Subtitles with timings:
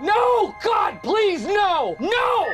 [0.00, 0.06] No, God!
[0.06, 1.96] No, God, please, no!
[2.00, 2.46] No!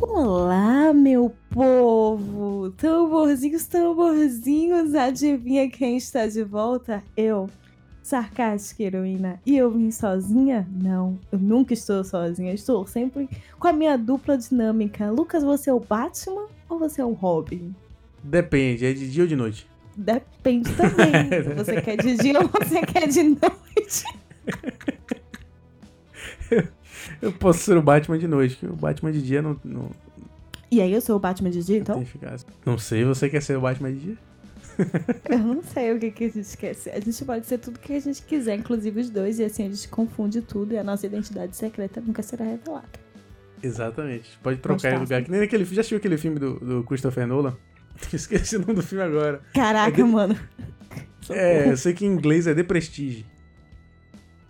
[0.00, 2.70] Olá, meu povo!
[2.72, 7.02] Tamborzinhos, tamborzinhos, adivinha quem está de volta?
[7.16, 7.48] Eu,
[8.02, 9.40] sarcástica heroína.
[9.46, 10.66] E eu vim sozinha?
[10.70, 12.52] Não, eu nunca estou sozinha.
[12.52, 13.28] Estou sempre
[13.58, 15.10] com a minha dupla dinâmica.
[15.10, 17.74] Lucas, você é o Batman ou você é o Robin?
[18.22, 19.71] Depende, é de dia ou de noite?
[19.96, 21.12] Depende também.
[21.56, 24.04] você quer de dia ou você quer de noite?
[27.20, 29.58] eu posso ser o Batman de noite, que o Batman de dia não.
[29.64, 29.90] não
[30.70, 32.02] e aí eu sou o Batman de dia, então?
[32.64, 34.16] Não sei, você quer ser o Batman de dia?
[35.28, 36.90] Eu não sei o que, que a gente quer ser.
[36.90, 39.68] A gente pode ser tudo que a gente quiser, inclusive os dois, e assim a
[39.68, 42.88] gente confunde tudo e a nossa identidade secreta nunca será revelada.
[43.62, 44.38] Exatamente.
[44.42, 45.22] Pode trocar de lugar.
[45.22, 45.64] Que nem aquele.
[45.66, 47.54] Já assistiu aquele filme do, do Christopher Nolan?
[48.12, 49.40] Esqueci o nome do filme agora.
[49.54, 50.10] Caraca, é de...
[50.10, 50.38] mano.
[51.30, 53.24] É, eu sei que em inglês é The Prestige.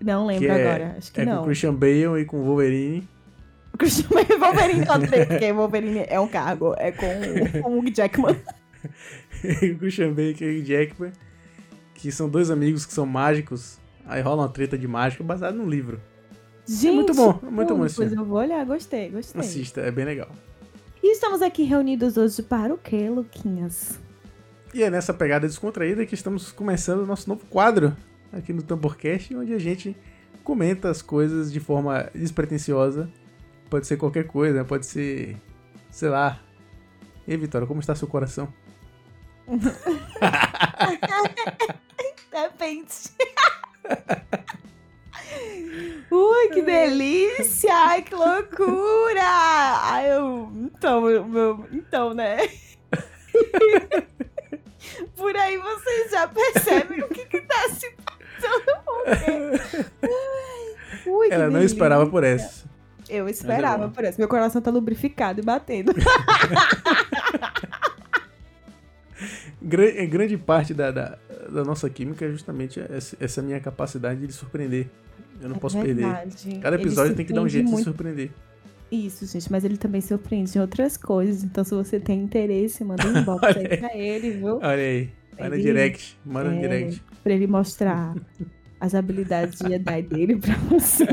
[0.00, 1.32] Não lembro é, agora, acho que é não.
[1.32, 3.06] É com Christian Bale e com o Wolverine.
[3.78, 7.94] Christian Bale e Wolverine, sei, porque Wolverine é um cargo, é com, com o Hugh
[7.94, 8.34] Jackman.
[8.34, 11.12] o Christian Bale e o Jackman,
[11.94, 15.68] que são dois amigos que são mágicos, aí rola uma treta de mágica baseada num
[15.68, 16.00] livro.
[16.66, 19.40] Gente, é muito bom, é muito bom esse Depois eu vou olhar, gostei, gostei.
[19.40, 20.30] Assista, é bem legal.
[21.03, 23.98] E estamos aqui reunidos hoje para o quê, Luquinhas?
[24.72, 27.97] E é nessa pegada descontraída que estamos começando o nosso novo quadro
[28.33, 29.97] aqui no Tamborcast, onde a gente
[30.44, 33.10] comenta as coisas de forma despretensiosa.
[33.69, 35.37] Pode ser qualquer coisa, pode ser,
[35.91, 36.41] sei lá.
[37.26, 38.55] E Vitória, como está seu coração?
[42.31, 42.94] Depende.
[46.10, 47.72] Ui, que delícia!
[47.75, 49.22] Ai, que loucura!
[49.25, 50.50] Ai, eu.
[50.54, 51.66] Então, meu.
[51.72, 52.38] Então, né?
[55.16, 59.60] Por aí vocês já percebem o que, que tá se passando.
[61.06, 61.75] Ui, Ela não delícia.
[61.75, 62.64] esperava por essa.
[63.08, 64.19] Eu esperava por essa.
[64.19, 65.92] Meu coração tá lubrificado e batendo.
[69.62, 71.19] grande parte da, da,
[71.50, 72.81] da, nossa química é justamente
[73.21, 74.89] essa minha capacidade de surpreender.
[75.41, 76.37] Eu não é posso verdade.
[76.45, 76.61] perder.
[76.61, 77.78] Cada episódio tem que dar um jeito muito...
[77.78, 78.31] de surpreender.
[78.91, 81.43] Isso, gente, mas ele também surpreende em outras coisas.
[81.43, 84.56] Então, se você tem interesse, manda um inbox aí pra ele, viu?
[84.56, 85.11] Olha aí.
[85.39, 85.62] Vai ele...
[85.62, 86.19] direct.
[86.25, 87.03] Manda é, direct.
[87.23, 88.15] Pra ele mostrar
[88.79, 91.09] as habilidades de Jedi dele pra vocês.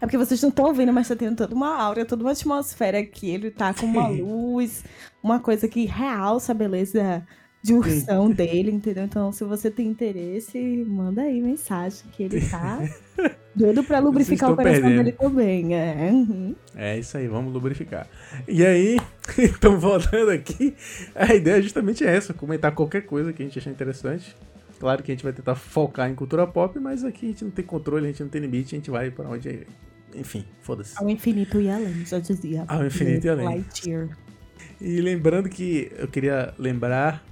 [0.00, 2.98] É porque vocês não estão ouvindo, mas tá tendo toda uma aura, toda uma atmosfera
[2.98, 3.30] aqui.
[3.30, 4.84] Ele tá com uma luz,
[5.28, 7.22] uma coisa que realça a beleza
[7.62, 9.04] de ursão dele, entendeu?
[9.04, 10.58] Então, se você tem interesse,
[10.88, 12.80] manda aí mensagem que ele tá
[13.54, 15.04] doido pra lubrificar o coração perdendo.
[15.04, 15.74] dele também.
[15.74, 16.10] É.
[16.10, 16.54] Uhum.
[16.74, 18.08] é isso aí, vamos lubrificar.
[18.46, 18.98] E aí,
[19.38, 20.74] então voltando aqui,
[21.14, 24.34] a ideia justamente é essa: comentar qualquer coisa que a gente achar interessante.
[24.78, 27.50] Claro que a gente vai tentar focar em cultura pop, mas aqui a gente não
[27.50, 29.66] tem controle, a gente não tem limite, a gente vai para onde
[30.14, 30.96] enfim, foda-se.
[30.96, 32.64] Ao infinito e além, já dizia.
[32.68, 33.44] Ao infinito e além.
[33.44, 34.08] Lightyear.
[34.80, 37.22] E lembrando que eu queria lembrar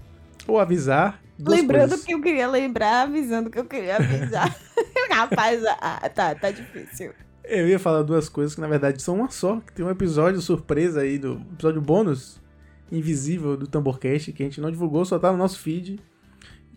[0.46, 1.20] ou avisar.
[1.38, 2.04] Lembrando coisas.
[2.04, 4.56] que eu queria lembrar, avisando que eu queria avisar.
[5.10, 7.12] Rapaz, ah, tá, tá difícil.
[7.44, 9.60] Eu ia falar duas coisas que na verdade são uma só.
[9.60, 12.40] Que tem um episódio surpresa aí, do episódio bônus
[12.90, 16.00] invisível do Tamborcast, que a gente não divulgou, só tá no nosso feed.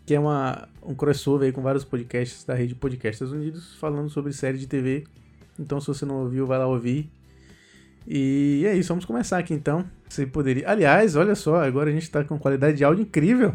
[0.06, 4.34] Que é uma, um crossover aí com vários podcasts da rede Podcasters Unidos, falando sobre
[4.34, 5.06] série de TV
[5.60, 7.12] então, se você não ouviu, vai lá ouvir.
[8.12, 9.86] E é isso, vamos começar aqui então.
[10.10, 10.68] Você poderia.
[10.68, 13.54] Aliás, olha só, agora a gente tá com qualidade de áudio incrível.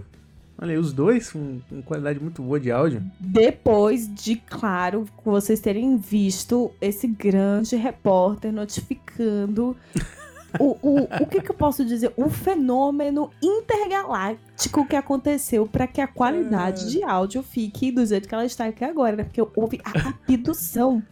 [0.57, 3.03] Olha aí, os dois com, com qualidade muito boa de áudio.
[3.19, 9.77] Depois de, claro, vocês terem visto esse grande repórter notificando
[10.61, 12.13] o, o, o que, que, eu posso dizer?
[12.17, 16.87] O fenômeno intergaláctico que aconteceu para que a qualidade é.
[16.91, 19.25] de áudio fique do jeito que ela está aqui agora, né?
[19.25, 21.03] Porque houve a abdução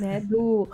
[0.00, 0.66] né, do,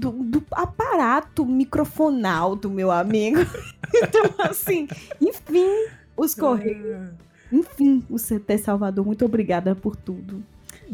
[0.00, 3.38] do, do, aparato microfonal do meu amigo.
[3.94, 4.88] então, assim,
[5.20, 5.86] enfim,
[6.16, 7.10] os Correios.
[7.52, 10.42] Enfim, o CT Salvador, muito obrigada por tudo.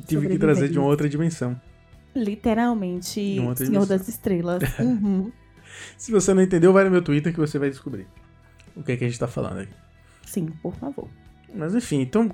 [0.06, 1.58] Tive que trazer de uma outra dimensão.
[2.14, 3.87] Literalmente, Senhor dimensão.
[3.87, 4.62] das Estrelas.
[4.81, 5.31] Uhum.
[5.99, 8.06] Se você não entendeu, vai no meu Twitter que você vai descobrir
[8.75, 9.69] o que, é que a gente tá falando aí.
[10.25, 11.08] Sim, por favor.
[11.55, 12.31] Mas enfim, então,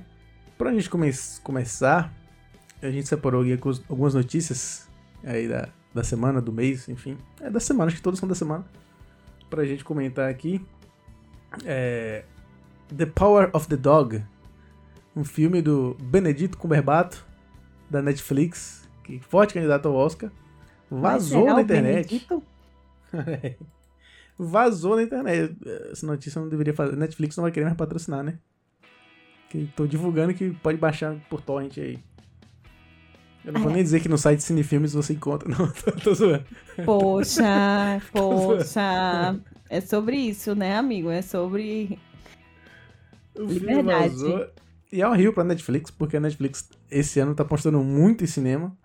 [0.56, 1.10] pra gente come
[1.42, 2.12] começar,
[2.80, 3.58] a gente separou aqui
[3.88, 4.88] algumas notícias
[5.24, 7.16] aí da, da semana, do mês, enfim.
[7.40, 8.64] É da semana, acho que todas são da semana.
[9.50, 10.64] Pra gente comentar aqui.
[11.64, 12.24] É,
[12.96, 14.22] the Power of the Dog,
[15.14, 17.18] um filme do Benedito Cumberbatch,
[17.90, 20.30] da Netflix, que forte candidato ao Oscar.
[20.90, 22.26] Vazou na internet.
[24.38, 25.56] Vazou na internet.
[25.90, 26.96] Essa notícia não deveria fazer.
[26.96, 28.38] Netflix não vai querer mais patrocinar, né?
[29.50, 31.98] Que tô divulgando que pode baixar por torrent aí.
[33.44, 36.44] Eu não vou nem dizer que no site Cinefilmes você encontra, não, tô, tô zoando.
[36.84, 39.40] Poxa, poxa.
[39.68, 41.10] É sobre isso, né, amigo?
[41.10, 41.98] É sobre.
[43.34, 44.14] O Liberdade.
[44.14, 44.46] Vazou.
[44.92, 48.76] E é horrível pra Netflix, porque a Netflix esse ano tá postando muito em cinema.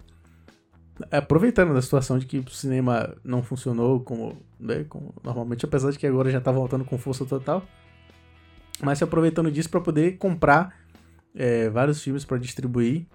[1.12, 6.00] Aproveitando da situação de que o cinema não funcionou como, né, como normalmente, apesar de
[6.00, 7.64] que agora já tá voltando com força total.
[8.82, 10.74] Mas se aproveitando disso para poder comprar
[11.36, 13.06] é, vários filmes para distribuir.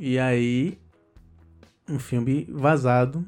[0.00, 0.78] E aí,
[1.90, 3.26] um filme vazado.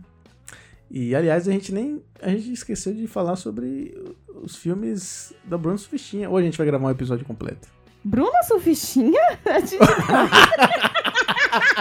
[0.88, 2.00] E aliás, a gente nem.
[2.22, 3.92] A gente esqueceu de falar sobre
[4.40, 6.30] os filmes da Bruno Sufistinha.
[6.30, 7.66] Ou a gente vai gravar um episódio completo.
[8.04, 9.20] Bruna Sufistinha?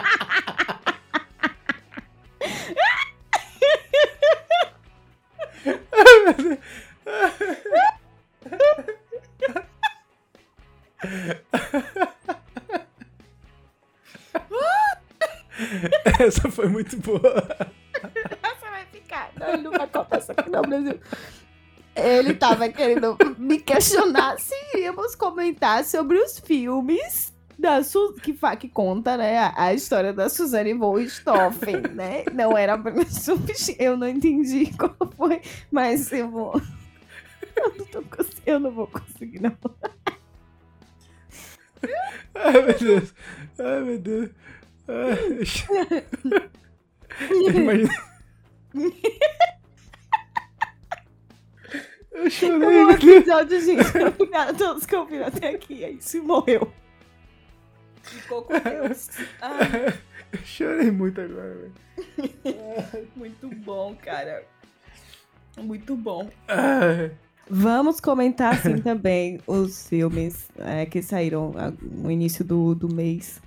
[16.59, 17.21] foi muito boa.
[18.43, 19.31] Essa vai ficar.
[19.39, 20.99] Não, ele não vai contar essa aqui no Brasil.
[21.95, 28.69] Ele tava querendo me questionar se iríamos comentar sobre os filmes da Su que, que
[28.69, 32.23] conta, né, a, a, história da Suzane von Richthofen, né?
[32.33, 33.27] Não era apenas
[33.77, 35.41] Eu não entendi qual foi,
[35.71, 36.61] mas eu vou...
[37.55, 38.03] Eu não, tô
[38.45, 39.57] eu não vou conseguir, não.
[42.35, 43.13] Ai, meu Deus.
[43.57, 44.29] Ai, meu Deus.
[44.89, 45.43] Ai.
[47.53, 47.89] Imagina...
[52.11, 52.83] Eu chorei.
[52.83, 55.85] O episódio, gente, a todos que ouviram até aqui.
[55.85, 56.71] Aí se morreu.
[58.01, 59.09] Ficou com Deus.
[59.41, 59.93] Ai.
[60.31, 61.73] Eu chorei muito agora, velho.
[63.15, 64.43] muito bom, cara.
[65.57, 66.29] Muito bom.
[66.47, 67.11] Ai.
[67.49, 73.41] Vamos comentar, assim, também os filmes é, que saíram no início do, do mês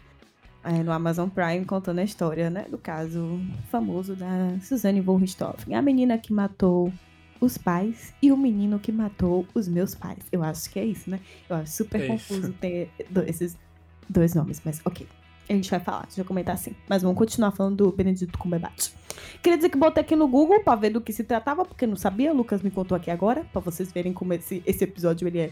[0.65, 2.67] é, no Amazon Prime, contando a história, né?
[2.69, 5.75] Do caso famoso da Suzanne von Richthofen.
[5.75, 6.93] A menina que matou
[7.41, 10.21] os pais e o menino que matou os meus pais.
[10.31, 11.21] Eu acho que é isso, né?
[11.51, 12.91] Eu acho super é confuso ter
[13.27, 13.57] esses
[14.09, 15.07] dois nomes, mas ok.
[15.49, 16.75] A gente vai falar, a gente vai comentar assim.
[16.89, 18.91] Mas vamos continuar falando do Benedito Cumberbatch.
[19.43, 21.97] Queria dizer que botei aqui no Google pra ver do que se tratava, porque não
[21.97, 22.33] sabia.
[22.33, 25.51] O Lucas me contou aqui agora, pra vocês verem como esse, esse episódio ele é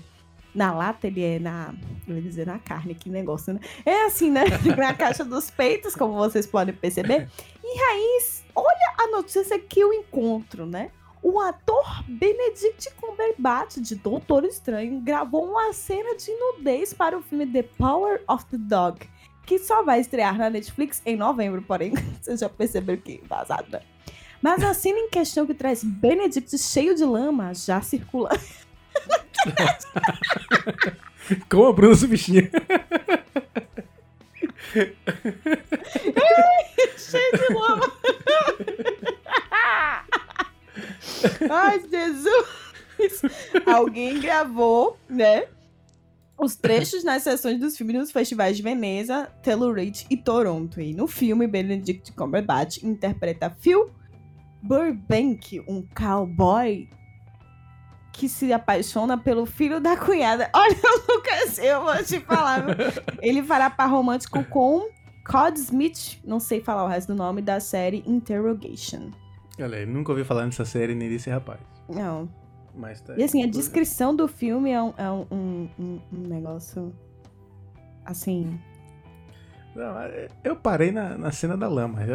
[0.55, 1.75] na lata, ele é na.
[2.07, 3.61] Eu ia dizer na carne, que negócio, né?
[3.85, 4.45] É assim, né?
[4.77, 7.29] na caixa dos peitos, como vocês podem perceber.
[7.63, 10.91] E Raiz, olha a notícia que eu encontro, né?
[11.23, 17.47] o ator Benedict Cumberbatch, de Doutor Estranho, gravou uma cena de nudez para o filme
[17.47, 19.07] The Power of the Dog,
[19.45, 23.83] que só vai estrear na Netflix em novembro, porém, vocês já perceberam que vazado, né?
[24.43, 28.31] Mas a cena em questão que traz Benedict cheio de lama já circula.
[31.49, 32.51] Com a Bruna Subichinha.
[36.97, 37.93] cheio de lama.
[41.51, 43.23] Ai, Jesus!
[43.67, 45.47] Alguém gravou, né?
[46.39, 50.81] Os trechos nas sessões dos filmes nos festivais de Veneza, Telluride e Toronto.
[50.81, 53.91] E no filme, Benedict Cumberbatch interpreta Phil
[54.63, 56.89] Burbank, um cowboy
[58.21, 60.51] que se apaixona pelo filho da cunhada.
[60.55, 60.77] Olha,
[61.09, 62.67] Lucas, eu vou te falar.
[63.23, 64.91] Ele fará par romântico com
[65.27, 69.11] Cod Smith, não sei falar o resto do nome, da série Interrogation.
[69.59, 71.61] Olha, nunca ouvi falar nessa série nem desse rapaz.
[71.89, 72.29] Não.
[72.75, 75.27] Mas tá e assim, a descrição do filme é um, é um,
[75.79, 76.95] um, um negócio.
[78.05, 78.61] Assim.
[79.75, 82.01] Não, é, eu parei na, na cena da lama.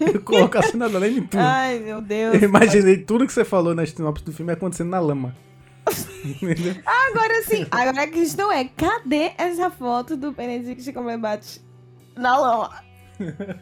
[0.00, 1.40] Eu coloco a cena da lama em tudo.
[1.40, 2.34] Ai, meu Deus.
[2.34, 5.34] Eu imaginei tudo que você falou na sinopse do filme acontecendo na lama.
[6.86, 11.58] agora sim, agora a questão é: cadê essa foto do Benedict Cumberbatch
[12.16, 12.82] na lama?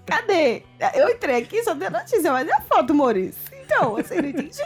[0.07, 0.63] Cadê?
[0.95, 3.41] Eu entrei aqui, só dei a notícia, mas é a foto, Maurício.
[3.65, 4.63] Então, você não entendi.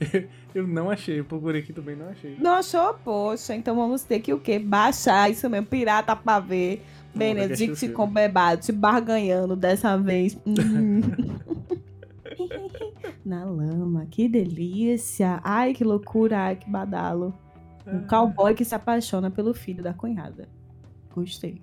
[0.54, 2.36] Eu não achei, eu procurei aqui também, não achei.
[2.38, 2.92] Não achou?
[2.92, 4.58] Poxa, então vamos ter que o quê?
[4.58, 6.84] Baixar isso mesmo, pirata pra ver.
[7.14, 10.38] Benedict Cumberbatch barganhando dessa vez.
[10.46, 11.00] Hum.
[13.24, 15.40] Na lama, que delícia.
[15.44, 17.34] Ai, que loucura, ai, que badalo.
[17.86, 20.48] Um cowboy que se apaixona pelo filho da cunhada.
[21.14, 21.60] Gostei.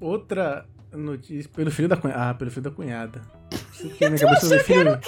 [0.00, 1.50] Outra notícia.
[1.54, 2.30] Pelo filho da cunhada.
[2.30, 3.22] Ah, pelo filho da cunhada.
[4.00, 4.98] Minha cabeça do filho.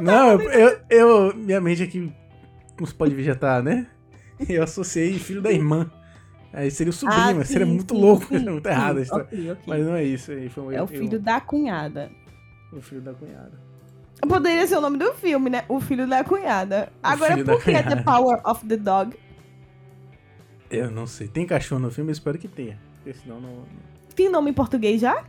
[0.00, 2.12] Não, eu, eu, eu- Minha mente aqui.
[2.76, 3.86] Como você pode ver, já tá, né?
[4.48, 5.90] Eu associei filho da irmã.
[6.52, 8.26] Aí seria o sobrinho, Ah, mas seria sim, muito sim, louco.
[8.28, 8.74] sim, muito sim.
[8.74, 9.24] errado a história.
[9.24, 9.62] Ok, ok.
[9.66, 10.48] Mas não é isso aí.
[10.48, 12.10] Foi um É o eu- filho da cunhada.
[12.72, 13.52] O filho da cunhada.
[14.28, 15.64] Poderia ser o nome do filme, né?
[15.68, 16.92] O filho da cunhada.
[17.02, 18.02] Agora, por que The.
[18.02, 19.16] Power of the Dog?
[20.70, 21.26] Eu não sei.
[21.28, 22.10] Tem cachorro no filme?
[22.10, 22.78] Eu espero que tenha.
[23.02, 23.64] Porque senão não.
[24.14, 25.24] Tem nome em português já?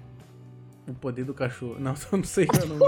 [0.87, 1.77] O poder do cachorro.
[1.79, 2.81] Não, eu não sei é o nome.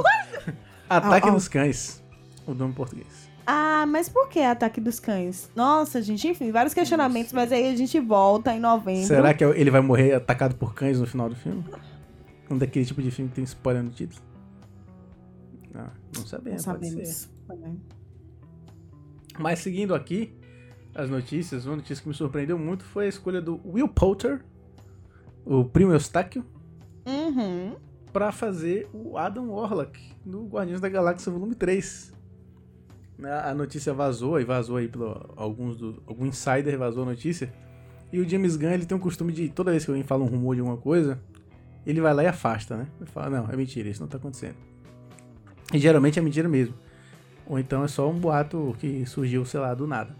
[0.89, 1.35] Ataque Au, au.
[1.37, 2.03] dos cães.
[2.45, 3.29] O nome em português.
[3.45, 5.49] Ah, mas por que Ataque dos Cães?
[5.55, 9.05] Nossa, gente, enfim, vários questionamentos, mas aí a gente volta em novembro.
[9.07, 11.63] Será que ele vai morrer atacado por cães no final do filme?
[12.49, 14.21] Um daquele tipo de filme que tem spoiler no título?
[15.73, 16.65] Não, não sabemos.
[16.65, 17.29] Não sabemos.
[19.37, 20.33] Mas seguindo aqui
[20.95, 24.41] as notícias, uma notícia que me surpreendeu muito foi a escolha do Will Poulter,
[25.45, 26.43] o primo Eustáquio,
[27.05, 27.75] Uhum.
[28.13, 32.14] pra fazer o Adam Warlock no Guardiões da Galáxia Volume 3.
[33.17, 37.53] Né, A notícia vazou, e vazou aí pelo alguns do, algum insider vazou a notícia.
[38.11, 40.27] E o James Gunn, ele tem um costume de, toda vez que alguém fala um
[40.27, 41.19] rumor de alguma coisa,
[41.85, 42.87] ele vai lá e afasta, né?
[42.99, 44.55] Ele fala, não, é mentira, isso não tá acontecendo.
[45.73, 46.73] E geralmente é mentira mesmo.
[47.47, 50.15] Ou então é só um boato que surgiu, sei lá, do nada.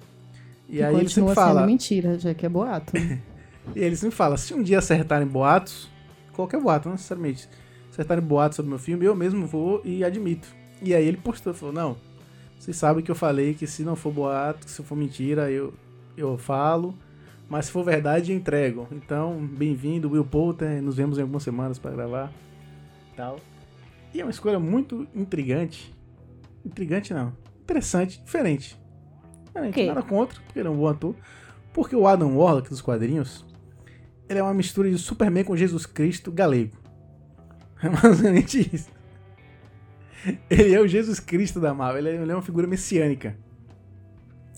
[0.70, 2.94] E Que aí ele sempre fala, mentira, já que é boato.
[3.76, 5.90] e ele sempre fala, se um dia acertarem boatos,
[6.34, 7.50] qualquer boato, não necessariamente,
[7.92, 10.48] acertarem boatos sobre meu filme, eu mesmo vou e admito.
[10.82, 11.98] E aí ele postou, falou, não,
[12.60, 15.74] vocês sabem que eu falei que se não for boato, se for mentira, eu,
[16.18, 16.96] eu falo,
[17.50, 18.88] mas se for verdade, eu entrego.
[18.92, 22.34] Então, bem-vindo, Will Poulter, nos vemos em algumas semanas para gravar,
[23.16, 23.40] tal.
[24.14, 25.94] E é uma escolha muito intrigante,
[26.66, 28.80] intrigante não, interessante, diferente.
[29.46, 29.88] Diferente, Ok.
[29.88, 31.16] nada contra, porque ele é um bom ator.
[31.72, 33.46] Porque o Adam Warlock dos quadrinhos,
[34.30, 36.78] ele é uma mistura de Superman com Jesus Cristo galego.
[37.84, 38.90] É basicamente isso.
[40.50, 43.36] Ele é o Jesus Cristo da Marvel, ele é, ele é uma figura messiânica.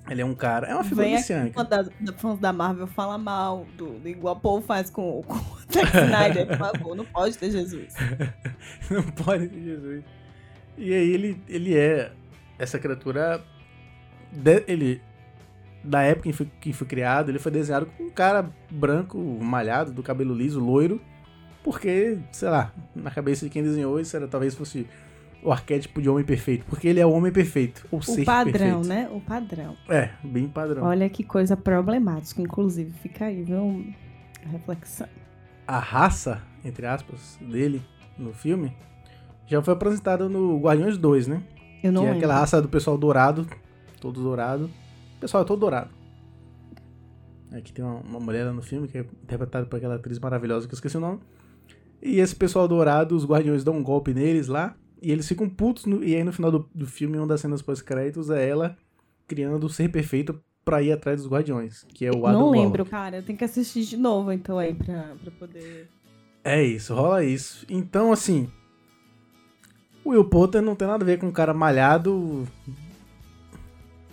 [0.10, 1.64] Ele é um cara, é uma figura Vem messiânica.
[1.66, 5.34] das da- fãs da Marvel fala mal do, do igual o Paul faz com, com
[5.36, 6.48] o Zack Snyder.
[6.48, 7.94] Por favor, não pode ter Jesus.
[8.90, 10.04] Não pode ter Jesus.
[10.78, 12.12] E aí ele, ele é
[12.58, 13.44] essa criatura.
[14.32, 15.02] de- ele,
[15.84, 19.18] da época em que foi, que foi criado, ele foi desenhado com um cara branco,
[19.42, 21.02] malhado, do cabelo liso, loiro.
[21.64, 24.88] Porque, sei lá, na cabeça de quem desenhou isso era talvez fosse
[25.44, 26.66] o arquétipo de homem perfeito.
[26.66, 27.86] Porque ele é o homem perfeito.
[27.92, 28.88] Ou O padrão, perfeito.
[28.88, 29.10] né?
[29.12, 29.76] O padrão.
[29.90, 30.84] É, bem padrão.
[30.84, 32.92] Olha que coisa problemática, inclusive.
[33.02, 33.86] Fica aí, viu?
[34.46, 35.08] A reflexão.
[35.68, 37.82] a raça, entre aspas, dele
[38.18, 38.72] no filme
[39.46, 41.42] já foi apresentada no Guardiões 2, né?
[41.84, 43.48] Eu não que é aquela raça do pessoal dourado,
[44.02, 44.66] todo dourado.
[45.18, 45.90] O pessoal é todo dourado.
[47.52, 50.68] Aqui tem uma, uma mulher lá no filme que é interpretada por aquela atriz maravilhosa
[50.68, 51.20] que eu esqueci o nome.
[52.02, 54.76] E esse pessoal dourado, os guardiões dão um golpe neles lá.
[55.02, 55.86] E eles ficam putos.
[55.86, 58.78] no- e aí no final do, do filme, uma das cenas pós-créditos é ela
[59.28, 61.86] criando o ser perfeito pra ir atrás dos guardiões.
[61.94, 63.18] Que é o Adam não lembro, cara.
[63.18, 65.88] Eu tenho que assistir de novo, então, aí, pra, pra poder.
[66.44, 67.66] É isso, rola isso.
[67.70, 68.50] Então, assim.
[70.04, 72.48] O Will Potter não tem nada a ver com um cara malhado,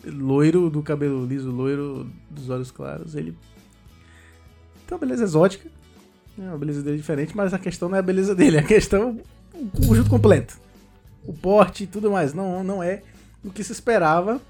[0.04, 3.14] loiro, do cabelo liso, loiro, dos olhos claros.
[3.14, 3.32] Ele
[4.86, 5.68] tem uma beleza exótica.
[6.38, 9.20] É uma beleza dele diferente, mas a questão não é a beleza dele, a questão
[9.54, 10.58] é o conjunto completo.
[11.26, 12.35] O porte e tudo mais.
[12.35, 13.02] Não, não é
[13.45, 14.40] o que se esperava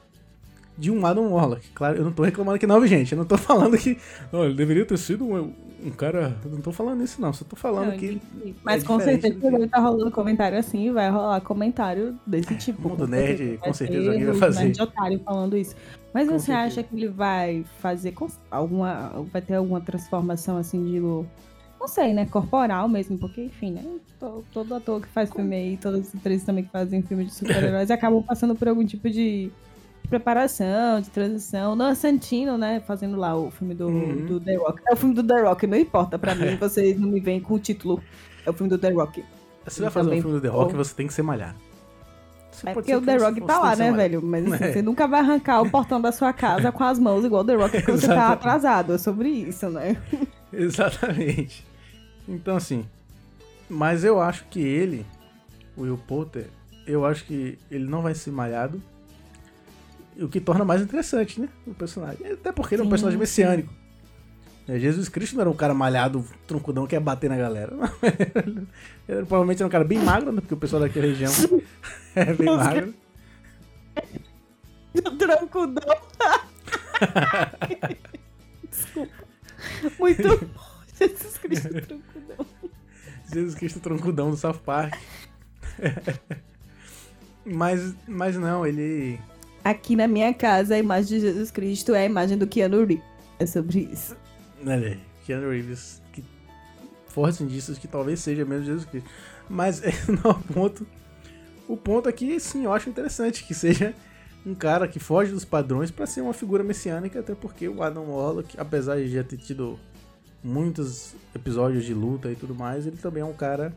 [0.76, 1.68] de um Adam Warlock.
[1.74, 3.12] Claro, eu não tô reclamando aqui não, gente.
[3.12, 3.96] Eu não tô falando que.
[4.32, 5.52] Não, ele deveria ter sido um,
[5.84, 6.36] um cara.
[6.44, 7.32] Eu não tô falando isso, não.
[7.32, 8.06] Só tô falando Não, que.
[8.06, 8.54] entendi.
[8.64, 12.88] Mas com diferente certeza que- deve tá rolando comentário assim, vai rolar comentário desse tipo.
[12.88, 13.58] Mundo com nerd, certeza.
[13.58, 14.64] com certeza alguém vai os fazer.
[14.64, 15.76] nerd otário falando isso.
[16.12, 16.66] Mas Com você certeza.
[16.66, 19.24] acha que ele vai fazer com- alguma.
[19.32, 21.00] Vai ter alguma transformação assim de.
[21.84, 22.24] Não sei, né?
[22.24, 23.84] Corporal mesmo, porque, enfim, né?
[24.18, 27.34] to- Todo ator que faz filme aí, todas as atrizes também que fazem filme de
[27.34, 29.50] super-heróis acabam passando por algum tipo de
[30.08, 31.76] preparação, de transição.
[31.76, 32.80] Noah Santino, né?
[32.86, 34.24] Fazendo lá o filme do, Uhum.
[34.24, 34.80] do The Rock.
[34.88, 37.52] É o filme do The Rock, não importa pra mim, vocês não me veem com
[37.52, 38.02] o título.
[38.46, 39.22] É o filme do The Rock.
[39.66, 41.56] Você vai fazer um também filme do The Rock, você tem que ser malhado.
[42.50, 44.22] Você É porque o The Rock tá lá, né, velho?
[44.22, 44.72] Mas assim, É.
[44.72, 47.54] você nunca vai arrancar o portão da sua casa com as mãos igual o The
[47.56, 48.94] Rock quando você tá atrasado.
[48.94, 49.98] É sobre isso, né?
[50.50, 51.66] Exatamente.
[52.28, 52.86] Então, assim.
[53.68, 55.06] Mas eu acho que ele,
[55.76, 56.48] o Will Potter,
[56.86, 58.82] eu acho que ele não vai ser malhado.
[60.18, 61.48] O que torna mais interessante, né?
[61.66, 62.32] O personagem.
[62.32, 63.72] Até porque ele é um personagem messiânico.
[64.66, 67.72] É, Jesus Cristo não era um cara malhado, troncudão, que ia bater na galera.
[68.34, 68.66] Ele,
[69.06, 70.40] ele provavelmente era um cara bem magro, né?
[70.40, 71.30] Porque o pessoal daquela região
[72.16, 72.94] é bem Os magro.
[75.18, 75.96] Trancudão.
[78.70, 79.12] Desculpa.
[79.98, 80.64] Muito bom.
[80.98, 82.13] Jesus Cristo troncudão.
[83.32, 84.94] Jesus Cristo troncudão do South Park.
[87.44, 89.18] mas, mas não, ele.
[89.62, 93.04] Aqui na minha casa, a imagem de Jesus Cristo é a imagem do Keanu Reeves.
[93.38, 94.16] É sobre isso.
[94.60, 96.02] Olha aí, Keanu Reeves.
[96.12, 96.24] Que
[97.08, 99.08] fortes indícios que talvez seja mesmo Jesus Cristo.
[99.48, 99.82] Mas
[100.22, 100.86] não, o ponto.
[101.66, 103.94] O ponto aqui, sim, eu acho interessante que seja
[104.44, 108.04] um cara que foge dos padrões para ser uma figura messiânica, até porque o Adam
[108.10, 109.78] Warlock, apesar de já ter tido
[110.44, 113.74] muitos episódios de luta e tudo mais, ele também é um cara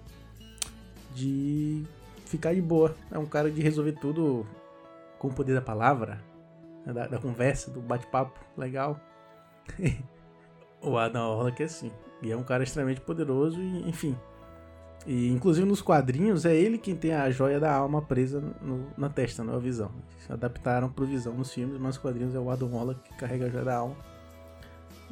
[1.16, 1.84] de
[2.26, 2.94] ficar de boa.
[3.10, 4.46] É um cara de resolver tudo
[5.18, 6.22] com o poder da palavra,
[6.86, 9.00] né, da, da conversa, do bate-papo legal.
[10.82, 11.92] o Adam Warlock é assim.
[12.22, 14.18] E é um cara extremamente poderoso e, enfim.
[15.06, 19.08] E inclusive nos quadrinhos é ele quem tem a joia da alma presa no, na
[19.08, 19.90] testa, não visão.
[20.12, 23.46] Eles adaptaram pro visão nos filmes, mas nos quadrinhos é o Adam Warlock que carrega
[23.46, 23.96] a joia da alma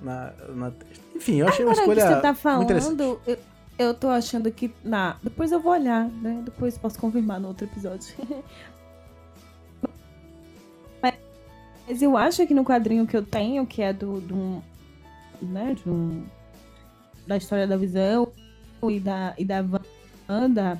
[0.01, 0.71] na, na.
[1.15, 2.97] Enfim, eu achei Agora uma escolha que você tá muito interessante.
[2.97, 3.37] falando, eu,
[3.77, 4.73] eu tô achando que.
[4.83, 6.41] Na, depois eu vou olhar, né?
[6.43, 8.15] Depois posso confirmar no outro episódio.
[11.01, 14.19] Mas eu acho que no quadrinho que eu tenho, que é do.
[14.21, 14.63] do
[15.41, 15.75] né?
[15.75, 16.25] De um,
[17.27, 18.31] da história da visão
[18.83, 19.63] e da, e da
[20.29, 20.79] Wanda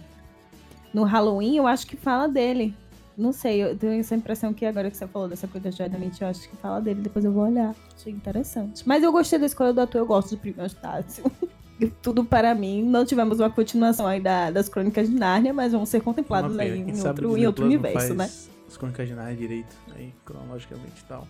[0.94, 2.74] no Halloween, eu acho que fala dele.
[3.18, 5.88] Não sei, eu tenho essa impressão que agora que você falou dessa coisa de Joy
[6.22, 7.74] eu acho que fala dele, depois eu vou olhar.
[7.96, 8.84] Achei interessante.
[8.86, 11.24] Mas eu gostei da escolha do ator, eu gosto de Primo Eustácio.
[12.02, 12.84] Tudo para mim.
[12.84, 16.80] Não tivemos uma continuação aí da- das Crônicas de Nárnia, mas vão ser contemplados aí
[16.80, 18.30] em outro, em outro universo, né?
[18.68, 21.28] As crônicas de Narnia direito, aí, cronologicamente e tal.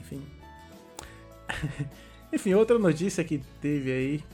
[0.00, 0.20] Enfim.
[2.32, 4.24] Enfim, outra notícia que teve aí.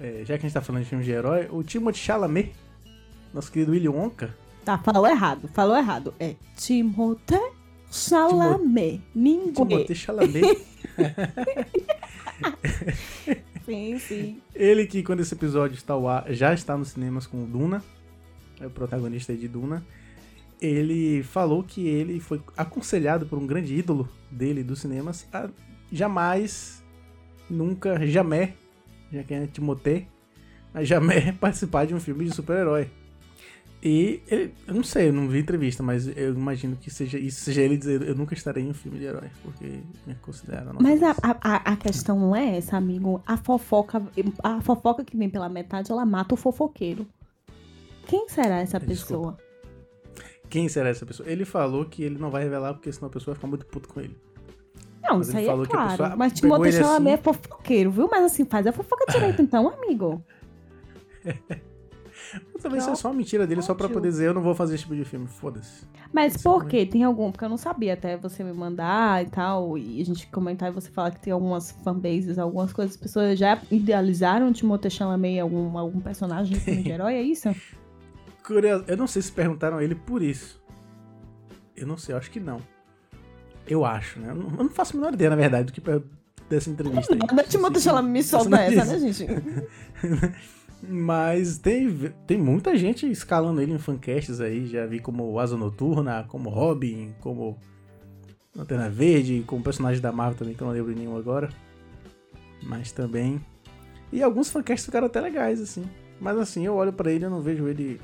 [0.00, 2.52] é, já que a gente tá falando de filme de herói, o Timothée Chalamet,
[3.32, 4.34] nosso querido Willy Wonka,
[4.64, 6.14] Tá, falou errado, falou errado.
[6.20, 7.52] É Timothée
[7.90, 9.02] Chalamet.
[9.14, 9.52] Ninguém.
[9.52, 10.58] Timothée Chalamet,
[13.64, 14.40] Sim, sim.
[14.54, 17.82] ele que quando esse episódio está ao ar, já está nos cinemas com o Duna,
[18.60, 19.84] é o protagonista de Duna.
[20.60, 25.48] Ele falou que ele foi aconselhado por um grande ídolo dele dos cinemas a
[25.90, 26.82] jamais,
[27.50, 28.50] nunca, jamais,
[29.12, 30.06] já que é Timothée,
[30.72, 32.88] a jamais participar de um filme de super-herói.
[33.84, 37.40] E ele, eu não sei, eu não vi entrevista, mas eu imagino que seja isso,
[37.40, 40.72] seja ele dizer eu nunca estarei em um filme de herói, porque me considera.
[40.80, 43.20] Mas a, a, a- questão não é essa, amigo.
[43.26, 44.00] A fofoca,
[44.42, 47.04] a fofoca que vem pela metade, ela mata o fofoqueiro.
[48.06, 49.32] Quem será essa Desculpa.
[49.32, 49.52] pessoa?
[50.48, 51.28] Quem será essa pessoa?
[51.28, 53.88] Ele falou que ele não vai revelar porque senão a pessoa vai ficar muito puto
[53.88, 54.16] com ele.
[55.02, 56.16] Não, Mas isso aí é claro.
[56.16, 58.08] Mas Timothée ele Chalamet assim- é fofoqueiro, viu?
[58.08, 60.22] Mas assim, faz a fofoca direito então, amigo.
[62.62, 64.84] Talvez seja só uma mentira dele, só pra poder dizer eu não vou fazer esse
[64.84, 65.26] tipo de filme.
[65.26, 65.84] Foda-se.
[66.12, 66.68] Mas Isso por também.
[66.68, 66.86] quê?
[66.90, 67.30] Tem algum?
[67.32, 70.72] Porque eu não sabia até você me mandar e tal, e a gente comentar e
[70.72, 75.40] você falar que tem algumas fanbases, algumas coisas, as pessoas já idealizaram o Timothée Chalamet
[75.40, 77.48] algum, algum personagem de filme de herói, é isso?
[78.46, 80.60] Curioso, eu não sei se perguntaram a ele por isso.
[81.76, 82.60] Eu não sei, eu acho que não.
[83.66, 84.30] Eu acho, né?
[84.30, 86.00] Eu não, eu não faço a menor ideia, na verdade, do que pra-
[86.50, 87.18] dessa entrevista aí.
[87.20, 89.26] Nada Timothée Chalamet me solta essa, né, gente?
[90.82, 91.88] Mas tem,
[92.26, 94.66] tem muita gente escalando ele em fancasts aí.
[94.66, 97.56] Já vi como Asa Noturna, como Robin, como
[98.54, 101.48] Lanterna Verde, como personagem da Marvel também, que eu não lembro nenhum agora.
[102.62, 103.40] Mas também.
[104.12, 105.84] E alguns fancasts ficaram até legais, assim.
[106.20, 108.00] Mas assim, eu olho pra ele eu não vejo ele.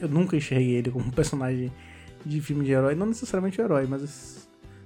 [0.00, 1.70] Eu nunca enxerguei ele como um personagem
[2.24, 2.94] de filme de herói.
[2.94, 4.41] Não necessariamente herói, mas.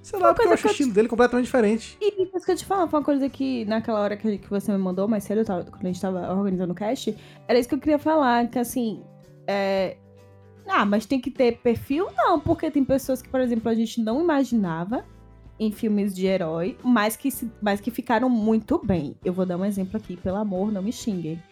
[0.06, 1.98] Sei lá, Uma porque eu acho o estilo dele completamente diferente.
[2.00, 4.70] E isso que eu te falar, foi uma coisa que naquela hora que, que você
[4.70, 7.16] me mandou mais cedo, tava- quando a gente tava organizando o cast,
[7.48, 9.02] era isso que eu queria falar, que assim,
[9.48, 9.96] é...
[10.68, 12.06] Ah, mas tem que ter perfil?
[12.16, 15.04] Não, porque tem pessoas que, por exemplo, a gente não imaginava
[15.58, 19.16] em filmes de herói, mas que, se- mas que ficaram muito bem.
[19.24, 21.42] Eu vou dar um exemplo aqui, pelo amor, não me xinguem.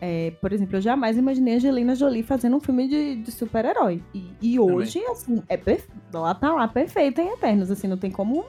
[0.00, 4.00] É, por exemplo, eu jamais imaginei a Angelina Jolie fazendo um filme de, de super-herói.
[4.14, 5.88] E, e hoje, assim, é perfe...
[6.12, 8.44] ela tá lá perfeita em Eternos, assim, não tem como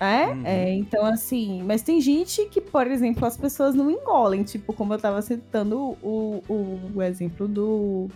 [0.00, 0.42] é, Uhum.
[0.44, 4.92] é, então assim, mas tem gente que, por exemplo, as pessoas não engolem, tipo, como
[4.92, 8.08] eu tava citando o, o, o exemplo do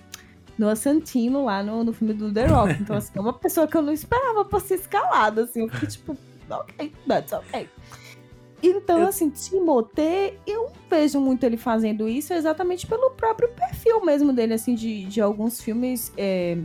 [0.58, 2.82] Noah Santino lá no, no filme do The Rock.
[2.82, 5.88] Então, assim, é uma pessoa que eu não esperava pra ser escalada, assim, eu fiquei
[5.88, 6.16] tipo,
[6.50, 7.68] ok, that's ok.
[8.62, 14.04] Então, Eu- assim, Timothée, eu não vejo muito ele fazendo isso exatamente pelo próprio perfil
[14.04, 16.12] mesmo dele, assim, de, de alguns filmes.
[16.16, 16.56] é,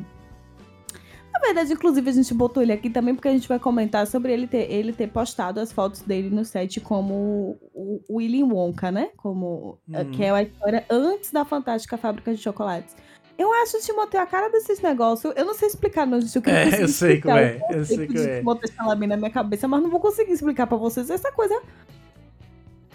[1.31, 4.31] na verdade, inclusive, a gente botou ele aqui também porque a gente vai comentar sobre
[4.31, 8.91] ele ter, ele ter postado as fotos dele no set como o, o Willy Wonka,
[8.91, 9.09] né?
[9.17, 10.11] Como, eh, Hum.
[10.11, 12.95] Que é a história antes da Fantástica Fábrica de Chocolates.
[13.37, 15.33] Eu acho o Timoteo a cara desses negócios.
[15.35, 16.35] Eu não sei explicar, não, gente.
[16.35, 18.39] Eu, É, eu sei como é, eu sei como é.
[18.39, 21.59] Timothée Chalamet na minha cabeça, mas não vou conseguir explicar pra vocês essa coisa.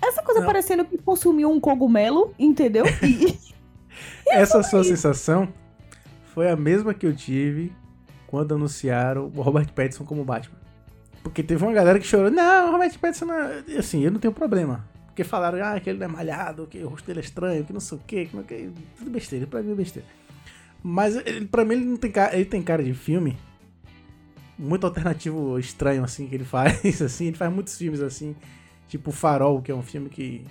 [0.01, 0.46] Essa coisa Não.
[0.46, 2.85] parecendo que consumiu um cogumelo, entendeu?
[4.31, 5.48] E, Essa sua sensação
[6.35, 7.72] foi a mesma que eu tive
[8.27, 10.59] quando anunciaram o Robert Pattinson como Batman.
[11.22, 13.64] Porque teve uma galera que chorou, não, o Robert Pattinson não é...
[13.79, 14.87] Assim, eu não tenho problema.
[15.07, 17.72] Porque falaram, ah, que ele não é malhado, que o rosto dele é estranho, que
[17.72, 18.70] não sei o quê, que não que...
[18.98, 20.07] Tudo besteira, pra mim é besteira.
[20.83, 22.35] Mas ele, pra mim ele não tem cara...
[22.35, 23.37] Ele tem cara de filme
[24.59, 27.27] muito alternativo, estranho, assim, que ele faz, assim.
[27.27, 28.35] Ele faz muitos filmes, assim,
[28.88, 30.45] tipo Farol, que é um filme que...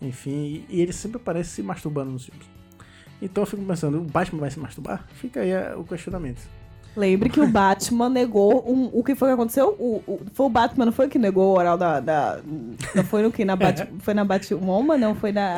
[0.00, 2.46] Enfim, e, ele sempre aparece se masturbando nos filmes.
[3.20, 5.06] Então eu fico pensando, o Batman vai se masturbar?
[5.14, 6.40] Fica aí é, o questionamento.
[6.96, 9.76] Lembre que o Batman negou um, o que foi que aconteceu?
[9.78, 12.00] O, o- foi o Batman, não foi que negou o oral da.
[12.00, 12.40] da-
[12.96, 13.44] não foi no que?
[13.44, 14.98] Na Bat, foi na Batwoman?
[14.98, 15.54] Não, foi na.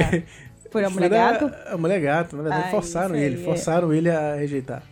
[0.75, 1.53] Foi na Mulher Gato?
[1.69, 3.45] A Mulher Gato, na verdade, Ai, forçaram isso ele, é.
[3.45, 4.83] forçaram ele a rejeitar.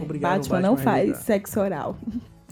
[0.00, 1.22] Obrigaram Batman, o não a faz rejeitar.
[1.22, 1.96] sexo oral.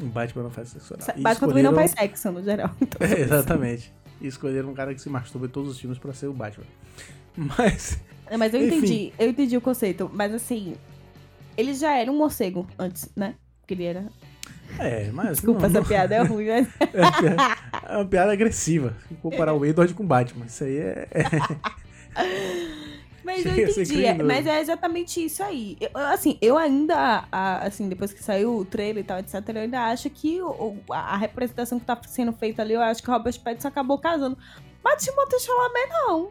[0.02, 1.06] Batman não faz sexo oral.
[1.06, 2.70] Batman também não escolheram- faz sexo, no geral.
[2.82, 3.92] Então, É, exatamente.
[4.20, 6.64] E escolheram um cara que se masturba em todos os filmes pra ser o Batman.
[7.36, 8.76] Mas, É, mas eu Enfim.
[8.78, 10.10] entendi, eu entendi o conceito.
[10.12, 10.74] Mas assim,
[11.56, 13.34] ele já era um morcego antes, né?
[13.60, 14.04] Porque ele era.
[14.78, 15.30] é, mas...
[15.38, 16.68] Desculpa, não- essa não- piada é ruim, mas.
[16.92, 18.94] É uma piada, é uma piada agressiva.
[19.22, 20.46] Comparar o Edward com o Batman.
[20.46, 21.08] Isso aí é...
[23.22, 25.76] Mas eu Chega ser entendi, é, mas é exatamente isso aí.
[25.78, 29.34] Eu- eu, assim, eu ainda, a- assim, depois que saiu o trailer e tal, etc,
[29.54, 33.02] eu ainda acho que o- a a representação que tá sendo feita ali, eu acho
[33.02, 34.38] que o Robert Pattinson acabou casando.
[34.82, 36.30] Mas Timothée Chalamet, não.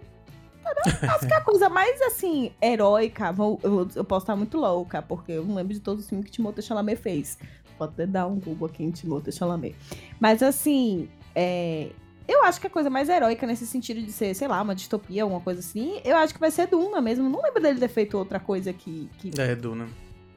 [1.15, 5.31] Acho que a coisa mais, assim, heróica, vou- eu, eu posso estar muito louca, porque
[5.33, 7.37] eu não lembro de todos os filmes que Timothée Chalamet fez.
[7.77, 9.75] Pode até dar um Google aqui em Timothée Chalamet.
[10.19, 11.89] Mas, assim, é...
[12.31, 15.23] Eu acho que a coisa mais heróica nesse sentido de ser, sei lá, uma distopia,
[15.23, 17.27] alguma coisa assim, eu acho que vai ser Duna mesmo.
[17.27, 19.87] Não lembro dele ter feito outra coisa que, que, É, Duna.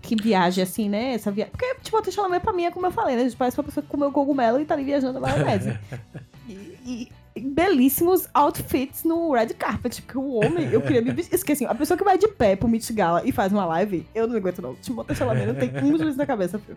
[0.01, 1.13] que viaje assim, né?
[1.13, 1.47] Essa via...
[1.47, 3.21] Porque, tipo, o Chalamet pra mim é como eu falei, né?
[3.21, 5.79] A gente parece uma pessoa que comeu cogumelo e tá ali viajando na maionese.
[6.49, 11.13] e, e- belíssimos outfits no red carpet, porque o homem, eu queria me.
[11.33, 14.27] Esqueci, a pessoa que vai de pé pro Met Gala e faz uma live, eu
[14.27, 14.75] não aguento não.
[14.77, 16.77] Timothée Chalamet não tem um juiz na cabeça, filho.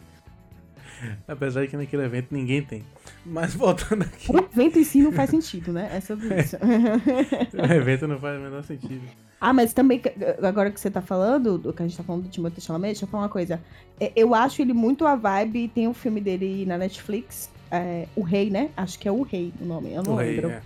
[1.27, 2.84] Apesar de que naquele evento ninguém tem.
[3.25, 5.89] Mas voltando aqui, O evento em si não faz sentido, né?
[5.93, 6.58] É sobre isso.
[7.53, 9.01] o evento não faz o menor sentido.
[9.41, 10.01] Ah, mas também,
[10.41, 13.05] agora que você tá falando, do que a gente tá falando do Timothée Chalamet, deixa
[13.05, 13.62] eu falar uma coisa.
[13.99, 18.21] É, Eu acho ele muito a vibe, tem um filme dele na Netflix, é, O
[18.21, 18.69] Rei, né?
[18.77, 20.49] Acho que é O Rei o nome, eu não O rei, lembro.
[20.49, 20.62] é.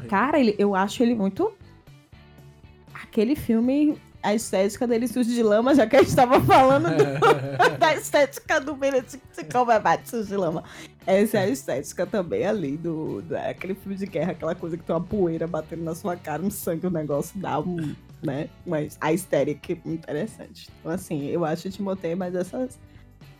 [0.00, 0.08] Rei.
[0.08, 1.52] Cara, ele, eu acho ele muito...
[3.02, 3.96] Aquele filme,
[4.28, 7.18] a estética dele sujo de lama, já que a gente tava falando do-
[7.78, 10.62] da estética do Benedict Cumberbatch sujo de lama.
[11.06, 14.84] Essa é a estética também ali do, é aquele filme de guerra, aquela coisa que
[14.84, 18.48] tem uma poeira batendo na sua cara, um sangue, o negócio dá um, né?
[18.66, 20.68] Mas a estética é interessante.
[20.80, 22.78] Então, assim, eu acho o Timothée, mas essas.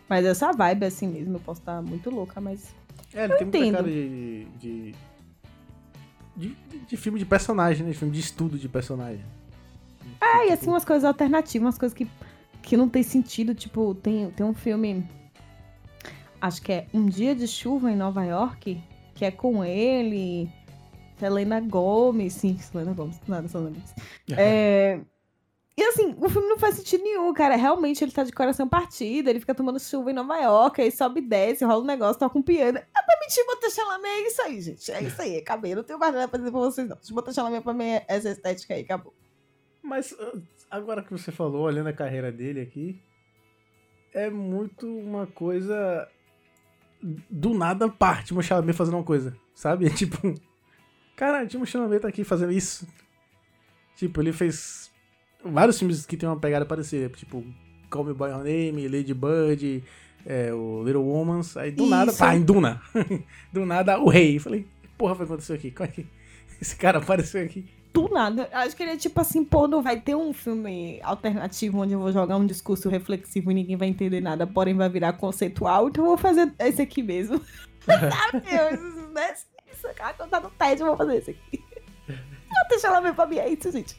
[0.07, 2.73] Mas essa vibe assim mesmo, eu posso estar muito louca, mas.
[3.13, 3.75] É, ele tem muita entendo.
[3.75, 4.95] cara de de,
[6.35, 6.55] de.
[6.87, 7.91] de filme de personagem, né?
[7.91, 9.23] De filme de estudo de personagem.
[10.37, 12.07] É, e assim, umas coisas alternativas, umas coisas que,
[12.61, 13.53] que não tem sentido.
[13.55, 15.07] Tipo, tem, tem um filme.
[16.41, 18.81] Acho que é Um Dia de Chuva em Nova York,
[19.13, 20.49] que é com ele,
[21.17, 22.33] Selena Gomes.
[22.33, 23.93] Sim, Selena Gomes, nada, Selena Gomes.
[24.37, 25.01] É,
[25.75, 27.55] E assim, o filme não faz sentido nenhum, cara.
[27.57, 31.19] Realmente ele tá de coração partido, ele fica tomando chuva em Nova York, aí sobe
[31.19, 32.77] e desce, rola um negócio, toca um piano.
[32.77, 34.91] É pra mentir, Timothée Chalamet, é isso aí, gente.
[34.91, 35.75] É isso aí, acabei.
[35.75, 36.97] Não tenho mais nada pra dizer pra vocês, não.
[36.97, 39.13] Timothée Chalamet pra mim é essa estética aí, acabou.
[39.89, 43.01] Mas uh, agora que você falou, olhando a carreira dele aqui,
[44.13, 46.07] é muito uma coisa.
[47.01, 49.87] Do nada, pá, Timo Chalamet fazendo uma coisa, sabe?
[49.87, 50.35] É tipo.
[51.15, 52.87] Cara, Timo Chalamet tá aqui fazendo isso.
[53.95, 54.91] Tipo, ele fez
[55.43, 57.43] vários filmes que tem uma pegada parecida, tipo
[57.89, 59.83] Call Me By Your Name, Lady Bird,
[60.23, 62.19] é, o Little Womans, aí do nada, Isso.
[62.19, 62.79] pá, em Duna.
[63.51, 64.37] do nada, o rei.
[64.37, 65.71] Falei, que porra foi acontecer aqui?
[65.71, 66.07] Como é que
[66.61, 67.65] esse cara apareceu aqui?
[67.93, 68.47] Do nada.
[68.53, 71.99] Acho que ele é tipo assim, pô, não vai ter um filme alternativo onde eu
[71.99, 76.03] vou jogar um discurso reflexivo e ninguém vai entender nada, porém vai virar conceitual, então
[76.03, 77.39] eu vou fazer esse aqui mesmo.
[77.87, 78.43] Sabe?
[78.51, 79.33] Eu, né?
[79.73, 81.63] Isso, cara, quando tá no TED, eu vou fazer esse aqui.
[82.07, 83.95] Não, deixa ela ver pra mim, é isso, gente.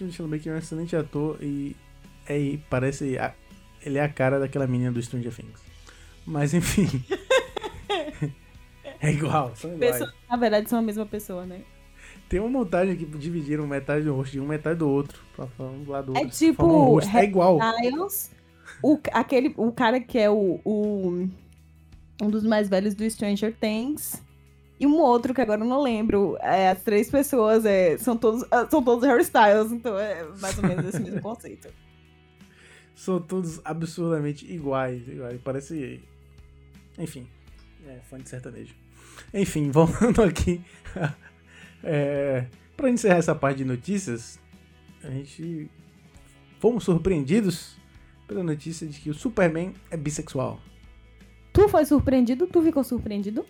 [0.00, 1.76] O Chalamet que é um excelente ator e,
[2.28, 3.34] é, parece a-
[3.84, 5.60] ele é a cara daquela menina do Stranger Things.
[6.26, 6.86] Mas enfim.
[9.00, 9.92] é igual, são iguais.
[9.98, 11.62] Pessoa- na verdade, são a mesma pessoa, né?
[12.28, 15.20] Tem uma montagem que dividiram metade do rosto de um, metade do outro.
[15.34, 17.16] Pra falar um do lado do É tipo um rosto.
[17.16, 17.58] É igual.
[17.58, 18.30] Styles,
[18.82, 21.28] o, aquele, o cara que é o, o-
[22.22, 24.22] um dos mais velhos do Stranger Things
[24.78, 26.36] E um outro que agora eu não lembro.
[26.40, 30.64] É, as três pessoas é, são, todos, ah, são todos hairstyles, então é mais ou
[30.68, 31.68] menos esse mesmo conceito.
[32.94, 35.06] São todos absurdamente iguais.
[35.08, 35.40] iguais.
[35.42, 36.02] Parece.
[36.98, 37.26] Enfim.
[37.86, 38.74] É, fã de sertanejo.
[39.32, 40.60] Enfim, voltando aqui.
[41.82, 44.38] É, pra encerrar essa parte de notícias,
[45.02, 45.70] a gente.
[46.60, 47.76] Fomos surpreendidos
[48.26, 50.60] pela notícia de que o Superman é bissexual.
[51.52, 52.46] Tu foi surpreendido?
[52.48, 53.44] Tu ficou surpreendido?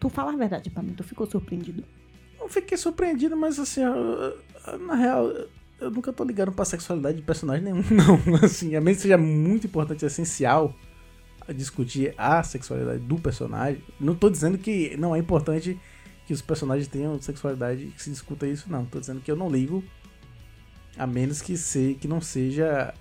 [0.00, 1.84] Tu fala a verdade pra mim, tu ficou surpreendido?
[2.40, 5.30] Eu fiquei surpreendido, mas assim, eu- eu- na real,
[5.80, 8.36] eu nunca tô ligando pra sexualidade de personagem nenhum, não.
[8.42, 10.74] Assim, a menos que seja muito importante e essencial
[11.46, 13.82] a discutir a sexualidade do personagem.
[14.00, 15.78] Não tô dizendo que não é importante
[16.26, 18.84] que os personagens tenham sexualidade e que se discuta isso, não.
[18.84, 19.84] Tô dizendo que eu não ligo,
[20.96, 22.94] a menos que, se, que não seja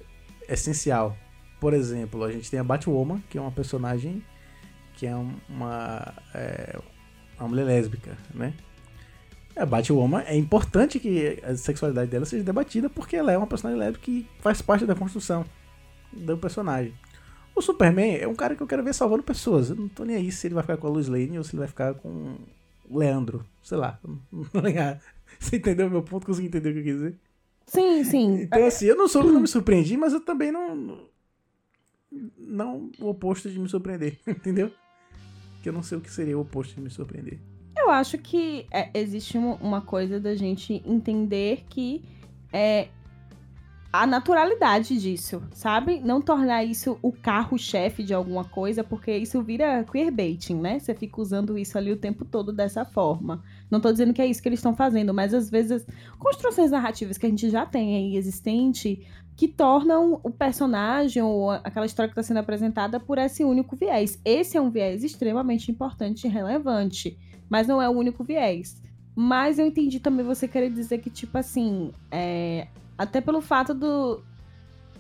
[0.48, 1.16] essencial.
[1.60, 4.24] Por exemplo, a gente tem a Batwoman, que é uma personagem
[4.96, 6.78] que é um- uma, é,
[7.40, 8.54] uma mulher lésbica, né?
[9.56, 13.80] A Batwoman é importante que a sexualidade dela seja debatida porque ela é uma personagem
[13.80, 15.46] lésbica que faz parte da construção
[16.12, 16.94] do personagem.
[17.56, 19.70] O Superman é um cara que eu quero ver salvando pessoas.
[19.70, 21.52] Eu não tô nem aí se ele vai ficar com a Lois Lane ou se
[21.52, 22.36] ele vai ficar com
[22.94, 23.46] Leandro.
[23.62, 24.00] Sei lá.
[25.40, 26.26] Você entendeu o meu ponto?
[26.26, 27.20] Conseguiu entender o que eu quis dizer?
[27.66, 28.42] Sim, sim.
[28.44, 31.08] Então, assim, eu não sou, não me surpreendi, mas eu também não.
[32.38, 34.72] Não o oposto de me surpreender, entendeu?
[35.62, 37.40] Que eu não sei o que seria o oposto de me surpreender.
[37.76, 42.04] Eu acho que é, existe uma coisa da gente entender que
[42.52, 42.90] é
[43.94, 46.00] a naturalidade disso, sabe?
[46.00, 50.80] Não tornar isso o carro-chefe de alguma coisa, porque isso vira queerbaiting, né?
[50.80, 53.44] Você fica usando isso ali o tempo todo dessa forma.
[53.70, 55.86] Não tô dizendo que é isso que eles estão fazendo, mas às vezes
[56.18, 61.86] construções narrativas que a gente já tem aí existente que tornam o personagem ou aquela
[61.86, 64.20] história que está sendo apresentada por esse único viés.
[64.26, 67.18] Esse é um viés extremamente importante e relevante
[67.54, 68.82] mas não é o único viés.
[69.16, 74.24] Mas eu entendi também você querer dizer que, tipo assim, é, até pelo fato do.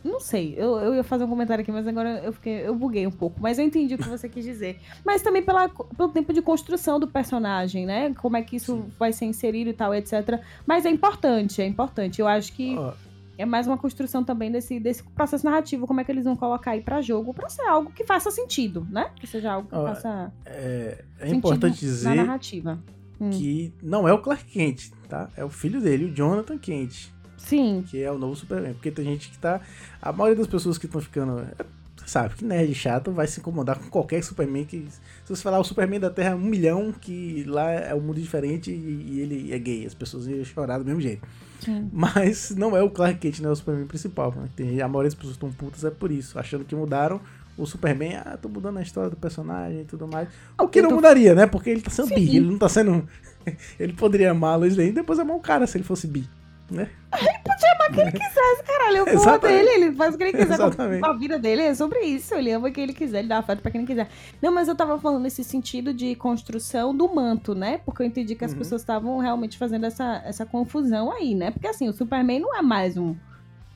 [0.03, 3.07] Não sei, eu, eu ia fazer um comentário aqui, mas agora eu fiquei, eu buguei
[3.07, 3.39] um pouco.
[3.39, 4.77] Mas eu entendi o que você quis dizer.
[5.05, 8.13] Mas também pela, pelo tempo de construção do personagem, né?
[8.15, 8.91] Como é que isso Sim.
[8.99, 10.41] vai ser inserido e tal, etc.
[10.67, 12.19] Mas é importante, é importante.
[12.19, 12.91] Eu acho que Ó,
[13.37, 16.71] é mais uma construção também desse, desse processo narrativo, como é que eles vão colocar
[16.71, 19.09] aí pra jogo, pra ser algo que faça sentido, né?
[19.15, 22.79] Que seja algo que faça é, é importante na dizer narrativa.
[23.21, 23.29] Hum.
[23.29, 25.29] que não é o Clark Kent, tá?
[25.37, 27.09] É o filho dele, o Jonathan Kent,
[27.45, 28.73] Sim, que é o novo Superman.
[28.73, 29.61] Porque tem gente que tá.
[30.01, 31.39] A maioria das pessoas que estão ficando.
[31.41, 31.65] é,
[32.05, 34.85] Sabe, que nerd chato vai se incomodar com qualquer Superman que.
[35.23, 38.19] Se você falar o Superman da Terra é um milhão, que lá é um mundo
[38.19, 41.25] diferente e, ele é gay, as pessoas iam chorar do mesmo jeito.
[41.61, 41.89] sim.
[41.93, 44.33] Mas não é o Clark Kent, não é o Superman principal.
[44.35, 44.49] Né?
[44.53, 47.21] Tem, a maioria das pessoas estão putas é por isso, achando que mudaram
[47.57, 48.17] o Superman.
[48.17, 50.27] Ah, tô mudando a história do personagem e tudo mais.
[50.59, 51.47] O que não tô- mudaria, né?
[51.47, 52.15] Porque ele tá sendo Sim.
[52.15, 53.07] bi, ele não tá sendo.
[53.79, 56.27] ele poderia amar a Lois Lane e depois amar um cara se ele fosse bi.
[56.73, 56.89] Né?
[58.65, 59.65] Caralho, eu Exatamente.
[59.65, 61.05] dele, ele faz o que ele quiser com Exatamente.
[61.05, 62.33] a vida dele, é sobre isso.
[62.33, 64.09] Ele ama quem ele quiser, ele dá afeto pra quem ele quiser.
[64.41, 67.79] Não, mas eu tava falando nesse sentido de construção do manto, né?
[67.85, 68.57] Porque eu entendi que as Uhum.
[68.57, 71.51] pessoas estavam realmente fazendo essa, essa confusão aí, né?
[71.51, 73.15] Porque assim, o Superman não é mais um.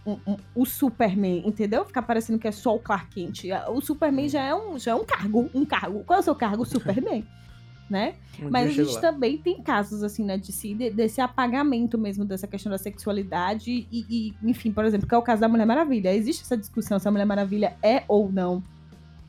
[0.05, 1.83] um- um- o Superman, entendeu?
[1.83, 3.43] Ficar parecendo que é só o Clark Kent.
[3.69, 6.01] O Superman já é um, já é um cargo, um cargo.
[6.05, 6.65] Qual é o seu cargo?
[6.65, 7.27] Superman,
[7.89, 8.15] né?
[8.41, 9.01] Um Mas a gente lá.
[9.01, 10.51] também tem casos, assim, né, de
[10.91, 15.21] desse apagamento mesmo dessa questão da sexualidade e, e, enfim, por exemplo, que é o
[15.21, 16.13] caso da Mulher Maravilha.
[16.13, 18.61] Existe essa discussão se a Mulher Maravilha é ou não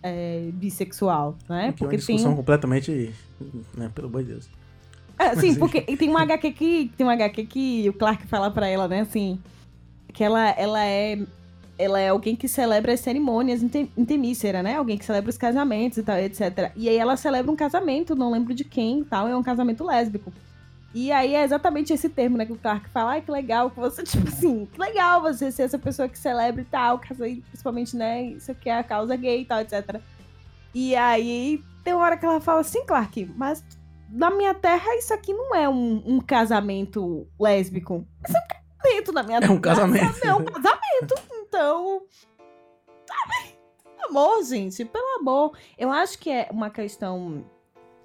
[0.03, 1.73] é, bissexual, né?
[1.73, 2.37] Que é uma Porque tem discussão um...
[2.37, 3.13] completamente.
[3.77, 4.51] Né, pelo amor de Deus.
[5.19, 8.69] É, sim, porque tem um HQ que tem um HQ que o Clark fala pra
[8.69, 9.39] ela, né, assim,
[10.13, 11.19] que ela, ela é
[11.79, 14.75] ela é alguém que celebra as cerimônias inte- intemícera, né?
[14.77, 16.73] Alguém que celebra os casamentos e tal, etc.
[16.75, 19.85] E aí ela celebra um casamento, não lembro de quem e tal, é um casamento
[19.85, 20.33] lésbico.
[20.95, 23.79] E aí é exatamente esse termo, né, que o Clark fala, ai, que legal que
[23.79, 28.23] você, tipo assim, que legal você ser essa pessoa que celebra e tal, principalmente, né,
[28.25, 30.01] isso aqui é a causa gay e tal, etc.
[30.75, 33.63] E aí tem uma hora que ela fala assim, Clark, mas
[34.11, 38.05] na minha terra isso aqui não é um, um casamento lésbico.
[38.27, 38.47] Isso é um
[38.83, 40.27] casamento na minha É um casamento.
[40.27, 41.15] É um casamento,
[41.49, 42.03] então...
[43.07, 43.59] sabe?
[44.09, 45.53] Amor, gente, pelo amor.
[45.77, 47.45] Eu acho que é uma questão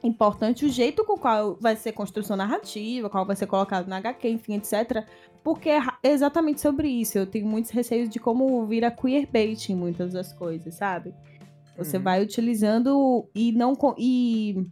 [0.03, 4.27] importante o jeito com qual vai ser construção narrativa, qual vai ser colocado na HQ,
[4.27, 5.07] enfim, etc.
[5.43, 7.17] Porque é ra- exatamente sobre isso.
[7.17, 11.13] Eu tenho muitos receios de como vira queerbait em muitas das coisas, sabe?
[11.77, 12.03] Você Uhum.
[12.03, 14.65] vai utilizando e não e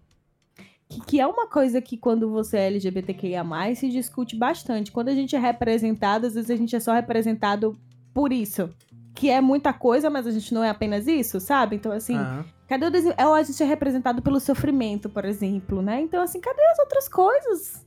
[0.90, 4.92] que, que é uma coisa que quando você é LGBTQIA+, se discute bastante.
[4.92, 7.80] Quando a gente é representado, às vezes a gente é só representado
[8.14, 8.70] por isso.
[9.14, 11.76] Que é muita coisa, mas a gente não é apenas isso, sabe?
[11.76, 12.46] Então, assim, Aham.
[12.72, 13.14] Cadê o desenho?
[13.18, 16.00] É, a gente é representado pelo sofrimento, por exemplo, né?
[16.00, 17.86] Então, assim, cadê as outras coisas?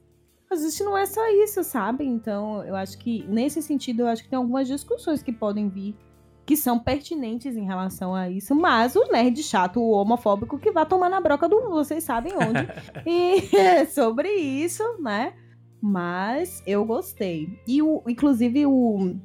[0.51, 2.05] A gente não é só isso, sabe?
[2.05, 5.97] Então, eu acho que, nesse sentido, eu acho que tem algumas discussões que podem vir
[6.45, 10.85] que são pertinentes em relação a isso, mas o nerd chato, o homofóbico que vai
[10.85, 12.69] tomar na broca do vocês sabem onde.
[13.09, 15.33] e é sobre isso, né?
[15.81, 17.59] Mas eu gostei.
[17.67, 19.17] E o, inclusive o,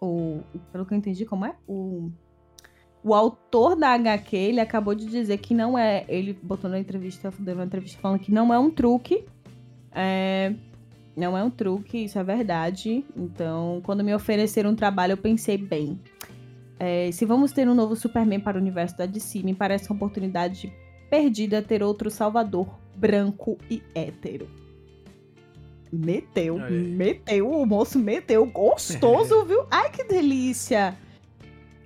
[0.00, 0.40] o
[0.72, 1.54] pelo que eu entendi, como é?
[1.66, 2.10] O
[3.04, 6.06] o autor da HQ, ele acabou de dizer que não é.
[6.08, 9.26] Ele botou na entrevista, deu uma entrevista falando que não é um truque.
[9.92, 10.54] É,
[11.14, 13.04] não é um truque, isso é verdade.
[13.14, 16.00] Então, quando me ofereceram um trabalho, eu pensei bem.
[16.80, 19.96] É, se vamos ter um novo Superman para o universo da DC, me parece uma
[19.96, 20.72] oportunidade
[21.10, 24.63] perdida ter outro Salvador branco e hétero.
[25.94, 29.64] Meteu, meteu, o moço meteu, gostoso, viu?
[29.70, 30.96] Ai, que delícia!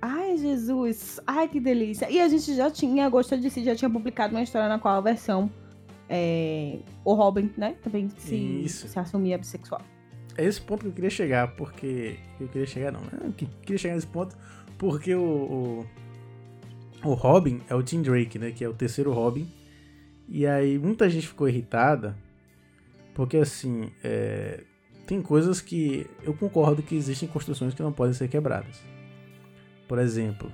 [0.01, 1.19] Ai, Jesus!
[1.27, 2.09] Ai, que delícia!
[2.09, 4.95] E a gente já tinha, Agosto de Si já tinha publicado uma história na qual
[4.95, 5.51] a versão
[6.09, 7.75] é, o Robin, né?
[7.83, 9.81] Também se, se assumia bissexual.
[10.35, 12.17] É esse ponto que eu queria chegar, porque.
[12.39, 13.01] Eu queria chegar, não.
[13.23, 14.35] Eu queria chegar nesse ponto
[14.77, 15.85] porque o, o,
[17.03, 18.51] o Robin é o Tim Drake, né?
[18.51, 19.47] Que é o terceiro Robin.
[20.27, 22.15] E aí muita gente ficou irritada.
[23.19, 23.91] Porque assim.
[24.01, 24.63] É,
[25.05, 28.81] tem coisas que eu concordo que existem construções que não podem ser quebradas.
[29.89, 30.49] Por exemplo,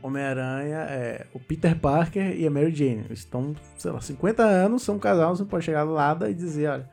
[0.00, 5.00] Homem-Aranha, é, o Peter Parker e a Mary Jane estão, sei lá, 50 anos, são
[5.00, 6.90] casal, você pode chegar lado e dizer, olha,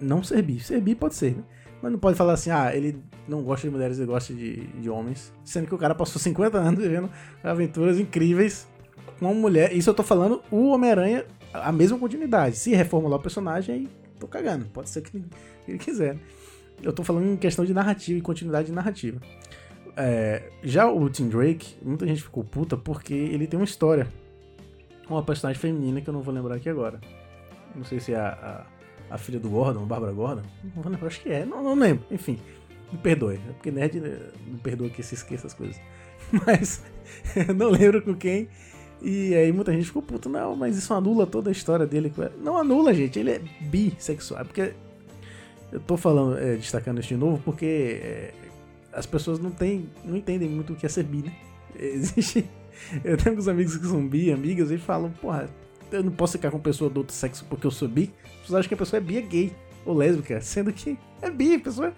[0.00, 0.60] não ser bi.
[0.60, 1.44] Ser bi pode ser, né?
[1.82, 4.88] Mas não pode falar assim, ah, ele não gosta de mulheres, ele gosta de, de
[4.88, 5.30] homens.
[5.44, 7.10] Sendo que o cara passou 50 anos vivendo
[7.44, 8.66] aventuras incríveis
[9.18, 9.76] com uma mulher.
[9.76, 12.56] Isso eu tô falando o Homem-Aranha, a mesma continuidade.
[12.56, 14.64] Se reformular o personagem, aí tô cagando.
[14.66, 15.22] Pode ser que
[15.68, 16.16] ele quiser.
[16.82, 19.20] Eu tô falando em questão de narrativa e continuidade de narrativa.
[19.96, 24.08] É, já o Tim Drake, muita gente ficou puta porque ele tem uma história
[25.08, 27.00] uma personagem feminina que eu não vou lembrar aqui agora.
[27.74, 28.66] Não sei se é a,
[29.10, 30.42] a, a filha do Gordon, Bárbara Gordon.
[30.62, 32.04] Não vou lembrar, acho que é, não, não lembro.
[32.10, 32.38] Enfim,
[32.90, 34.18] me perdoe, é porque nerd não né,
[34.62, 35.80] perdoa que se esqueça as coisas.
[36.46, 36.82] Mas
[37.56, 38.48] não lembro com quem.
[39.02, 42.12] E aí muita gente ficou puta, não, mas isso anula toda a história dele.
[42.40, 44.40] Não anula, gente, ele é bissexual.
[44.40, 44.74] É porque
[45.72, 48.34] eu tô falando, é, destacando isso de novo, porque é,
[48.92, 51.32] as pessoas não, tem, não entendem muito o que é ser bi, né?
[51.76, 52.48] Existe.
[53.02, 55.48] Eu tenho alguns amigos que são bi, amigas, e falam, porra,
[55.90, 58.12] eu não posso ficar com pessoa do outro sexo porque eu sou bi.
[58.24, 59.52] As pessoas acham que a pessoa é bi, é gay
[59.84, 61.92] ou lésbica, sendo que é bi, a pessoa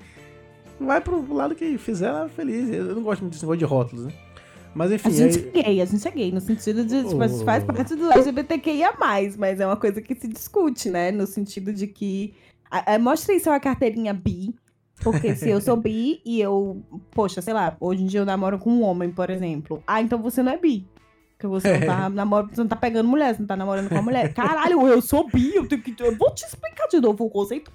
[0.81, 2.71] vai pro lado que fizer ela feliz.
[2.71, 4.13] Eu não gosto muito desse negócio de rótulos, né?
[4.75, 5.09] Mas enfim.
[5.09, 5.61] A gente aí...
[5.61, 7.05] é gay, a gente é gay, no sentido de.
[7.05, 7.45] Tipo, oh.
[7.45, 11.11] faz parte do LGBTQIA, mas é uma coisa que se discute, né?
[11.11, 12.35] No sentido de que.
[13.01, 14.55] mostra aí sua carteirinha bi.
[15.03, 18.59] Porque se eu sou bi e eu, poxa, sei lá, hoje em dia eu namoro
[18.59, 19.83] com um homem, por exemplo.
[19.87, 20.87] Ah, então você não é bi.
[21.45, 23.99] Porque você não tá namorando, você não tá pegando mulher, você não tá namorando com
[23.99, 24.33] a mulher.
[24.33, 25.95] Caralho, eu sou bi, eu tenho que.
[25.99, 27.71] Eu vou te explicar de novo o conceito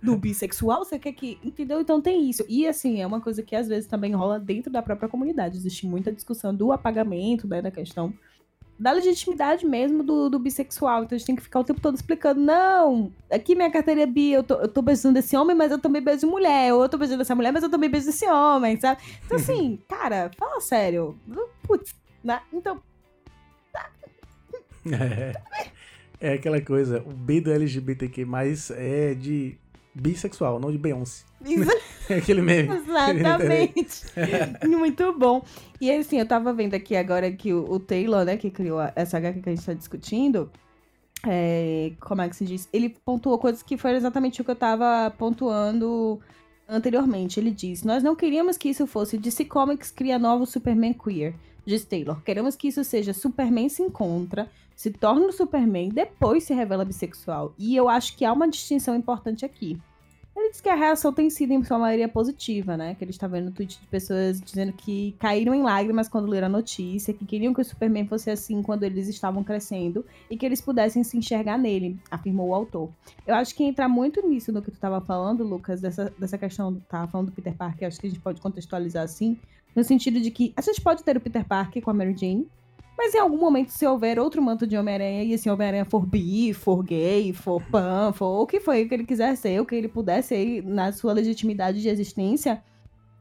[0.00, 0.84] do bissexual.
[0.84, 1.38] Você quer que.
[1.42, 1.80] Entendeu?
[1.80, 2.44] Então tem isso.
[2.48, 5.56] E assim, é uma coisa que às vezes também rola dentro da própria comunidade.
[5.56, 8.14] Existe muita discussão do apagamento, né, da questão
[8.78, 11.04] da legitimidade mesmo do, do bissexual.
[11.04, 14.06] Então a gente tem que ficar o tempo todo explicando: não, aqui minha carteira é
[14.06, 16.72] bi, eu tô, eu tô beijando esse homem, mas eu também beijo mulher.
[16.74, 19.00] Ou eu tô beijando essa mulher, mas eu também beijo esse homem, sabe?
[19.24, 21.16] Então, assim, cara, fala sério.
[21.62, 22.40] Putz, né?
[22.52, 22.80] Então.
[24.90, 25.32] É,
[26.20, 28.26] é aquela coisa, o B do LGBTQ
[28.76, 29.56] é de
[29.94, 31.24] bissexual, não de Beyoncé.
[32.08, 32.68] É aquele meme.
[32.74, 34.02] Exatamente.
[34.66, 35.44] Muito bom.
[35.80, 39.18] E assim, eu tava vendo aqui agora que o, o Taylor, né, que criou essa
[39.18, 40.50] HQ que a gente tá discutindo,
[41.24, 42.68] é, como é que se diz?
[42.72, 46.20] Ele pontuou coisas que foram exatamente o que eu tava pontuando
[46.68, 47.38] anteriormente.
[47.38, 51.34] Ele diz: Nós não queríamos que isso fosse DC Comics cria novo Superman queer.
[51.64, 56.54] Diz Taylor: Queremos que isso seja Superman se encontra, se torna o Superman, depois se
[56.54, 57.54] revela bissexual.
[57.58, 59.78] E eu acho que há uma distinção importante aqui.
[60.34, 62.94] Ele diz que a reação tem sido, em sua maioria, positiva, né?
[62.94, 66.50] Que ele está vendo tweet de pessoas dizendo que caíram em lágrimas quando leram a
[66.50, 70.60] notícia, que queriam que o Superman fosse assim quando eles estavam crescendo e que eles
[70.60, 72.88] pudessem se enxergar nele, afirmou o autor.
[73.26, 76.80] Eu acho que entra muito nisso no que tu estava falando, Lucas, dessa, dessa questão,
[76.88, 79.38] tava falando do Peter Parker, acho que a gente pode contextualizar assim,
[79.74, 82.46] no sentido de que a gente pode ter o Peter Parker com a Mary Jane,
[82.96, 86.52] mas em algum momento, se houver outro manto de Homem-Aranha e esse Homem-Aranha for bi,
[86.52, 89.88] for gay, for pan, for o que foi que ele quiser ser, o que ele
[89.88, 92.62] puder ser na sua legitimidade de existência,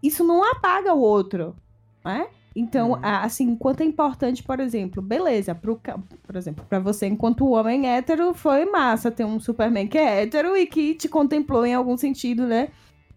[0.04, 1.56] isso não apaga o outro,
[2.04, 2.28] né?
[2.56, 3.00] Então, uhum.
[3.02, 5.80] assim, quanto é importante, por exemplo, beleza, pro,
[6.22, 10.58] por exemplo, para você, enquanto homem hétero, foi massa ter um Superman que é hétero
[10.58, 12.70] e que te contemplou em algum sentido, né?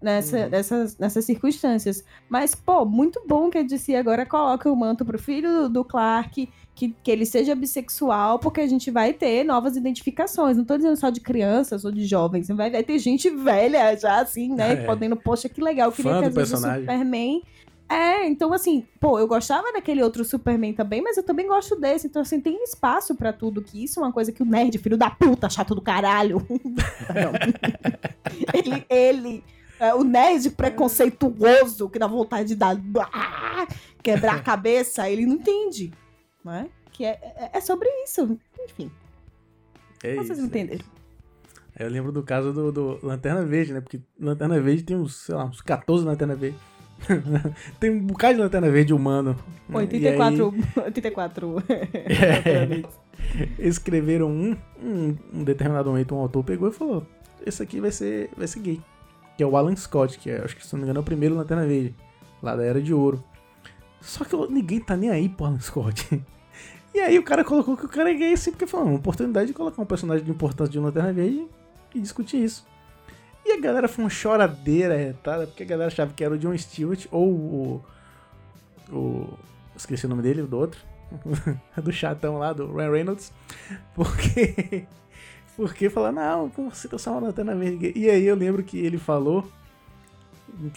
[0.05, 2.05] Nessa, nessas, nessas circunstâncias.
[2.29, 6.49] Mas, pô, muito bom que a DC agora coloque o manto pro filho do, Clark,
[6.75, 10.57] que, que ele seja bissexual, porque a gente vai ter novas identificações.
[10.57, 14.21] Não tô dizendo só de crianças ou de jovens, vai, vai ter gente velha já,
[14.21, 14.75] assim, né?
[14.75, 14.85] É.
[14.85, 16.57] Podendo, poxa, que legal, queria Fã que às vezes o.
[16.59, 17.43] Superman.
[17.87, 22.07] É, então assim, pô, eu gostava daquele outro Superman também, mas eu também gosto desse.
[22.07, 24.97] Então, assim, tem espaço pra tudo, que isso é uma coisa que o nerd, filho
[24.97, 26.45] da puta, chato do caralho.
[28.55, 29.45] Ele, ele
[29.85, 32.77] é, o nerd preconceituoso que dá vontade de dar.
[33.13, 33.67] ah,
[34.03, 35.93] quebrar a cabeça, ele não entende.
[36.45, 36.69] Né?
[36.93, 38.39] Que é, é, é sobre isso.
[38.65, 38.91] Enfim,
[40.03, 40.47] É vocês isso.
[40.47, 40.85] entenderam.
[41.79, 43.81] Eu lembro do caso do, do Lanterna Verde, né?
[43.81, 46.57] Porque Lanterna Verde tem uns, sei lá, uns 14 Lanterna Verde.
[47.81, 49.37] tem um bocado de Lanterna Verde humano.
[49.69, 49.79] né?
[49.79, 50.55] 84.
[50.85, 51.65] 84.
[51.67, 52.87] E aí,
[53.59, 57.05] escreveram um, um, um determinado momento, um autor pegou e falou:
[57.45, 58.81] Esse aqui vai ser, vai ser gay.
[59.37, 61.05] Que é o Alan Scott, que é, acho que se não me engano é o
[61.05, 61.95] primeiro Lanterna Verde,
[62.43, 63.23] lá da Era de Ouro.
[64.01, 66.23] Só que ninguém tá nem aí pro Alan Scott.
[66.95, 69.49] E aí o cara colocou que o cara é gay assim, porque falou, uma oportunidade
[69.49, 71.45] de colocar um personagem de importância de um Lanterna Verde
[71.93, 72.65] e discutir isso.
[73.45, 76.57] E a galera foi uma choradeira retada, porque a galera achava que era o John
[76.57, 77.85] Stewart ou o.
[78.91, 79.39] o
[79.77, 80.81] esqueci o nome dele, do outro.
[81.77, 83.33] do chatão lá, do Ryan Reynolds.
[83.93, 84.87] Porque.
[85.57, 87.93] Porque falar, não, como você tá só lanterna verde gay?
[87.95, 89.49] E aí eu lembro que ele falou.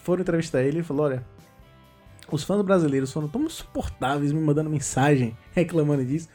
[0.03, 1.25] Foram entrevistar ele e falou: olha.
[2.29, 6.27] Os fãs brasileiros foram tão insuportáveis me mandando mensagem reclamando disso.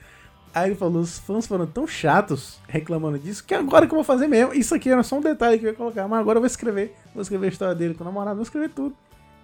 [0.54, 4.04] Aí ele falou: os fãs foram tão chatos reclamando disso que agora que eu vou
[4.04, 4.52] fazer mesmo.
[4.54, 6.94] Isso aqui era só um detalhe que eu ia colocar, mas agora eu vou escrever.
[7.14, 8.96] Vou escrever a história dele com o namorado, vou escrever tudo.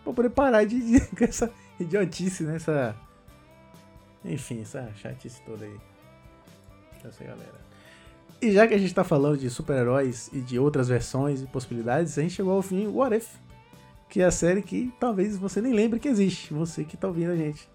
[0.05, 2.57] Pra poder parar de, de com essa idiotice, né?
[2.57, 2.97] Essa.
[4.25, 5.77] Enfim, essa chatice toda aí.
[7.05, 7.68] Essa galera.
[8.41, 12.17] E já que a gente tá falando de super-heróis e de outras versões e possibilidades,
[12.17, 13.29] a gente chegou ao fim What If,
[14.09, 17.33] que é a série que talvez você nem lembre que existe, você que tá ouvindo
[17.33, 17.69] a gente.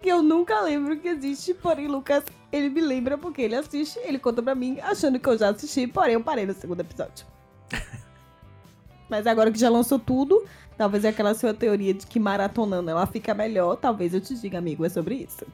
[0.00, 4.18] que eu nunca lembro que existe, porém Lucas, ele me lembra porque ele assiste, ele
[4.18, 7.26] conta pra mim, achando que eu já assisti, porém eu parei no segundo episódio.
[9.06, 10.46] Mas agora que já lançou tudo,
[10.78, 14.56] talvez é aquela sua teoria de que maratonando ela fica melhor, talvez eu te diga,
[14.56, 15.46] amigo, é sobre isso.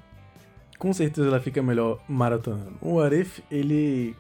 [0.83, 2.74] Com certeza ela fica melhor maratonando.
[2.80, 4.16] O What If, ele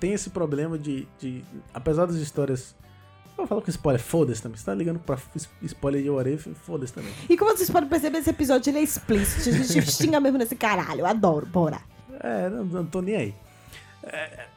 [0.00, 2.74] tem esse problema de, de apesar das histórias
[3.38, 4.58] eu falo com spoiler, foda-se também.
[4.58, 5.16] Você tá ligando pra
[5.62, 7.12] spoiler de If, foda-se também.
[7.30, 10.56] E como vocês podem perceber, esse episódio ele é explícito, a gente xinga mesmo nesse
[10.56, 11.78] caralho, eu adoro, bora.
[12.18, 13.34] É, não, não tô nem aí.
[14.02, 14.48] É,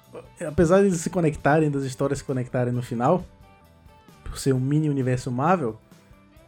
[0.48, 3.24] apesar de eles se conectarem, das histórias se conectarem no final,
[4.24, 5.80] por ser um mini universo Marvel,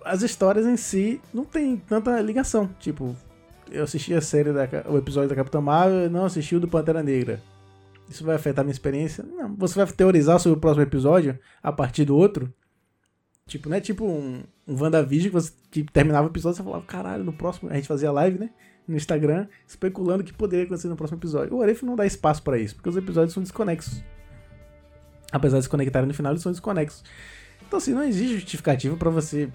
[0.03, 2.67] as histórias em si não tem tanta ligação.
[2.79, 3.15] Tipo,
[3.71, 6.67] eu assisti a série, da, o episódio da Capitã Marvel e não assisti o do
[6.67, 7.41] Pantera Negra.
[8.09, 9.23] Isso vai afetar minha experiência?
[9.23, 9.55] Não.
[9.55, 12.51] Você vai teorizar sobre o próximo episódio a partir do outro?
[13.45, 15.51] Tipo, não é tipo um, um WandaVision que você
[15.93, 17.69] terminava o episódio e você falava, caralho, no próximo.
[17.69, 18.49] A gente fazia live, né?
[18.87, 21.55] No Instagram, especulando o que poderia acontecer no próximo episódio.
[21.55, 24.03] O Aref não dá espaço pra isso, porque os episódios são desconexos.
[25.31, 27.03] Apesar de se conectarem no final, eles são desconexos.
[27.67, 29.51] Então, assim, não existe justificativa pra você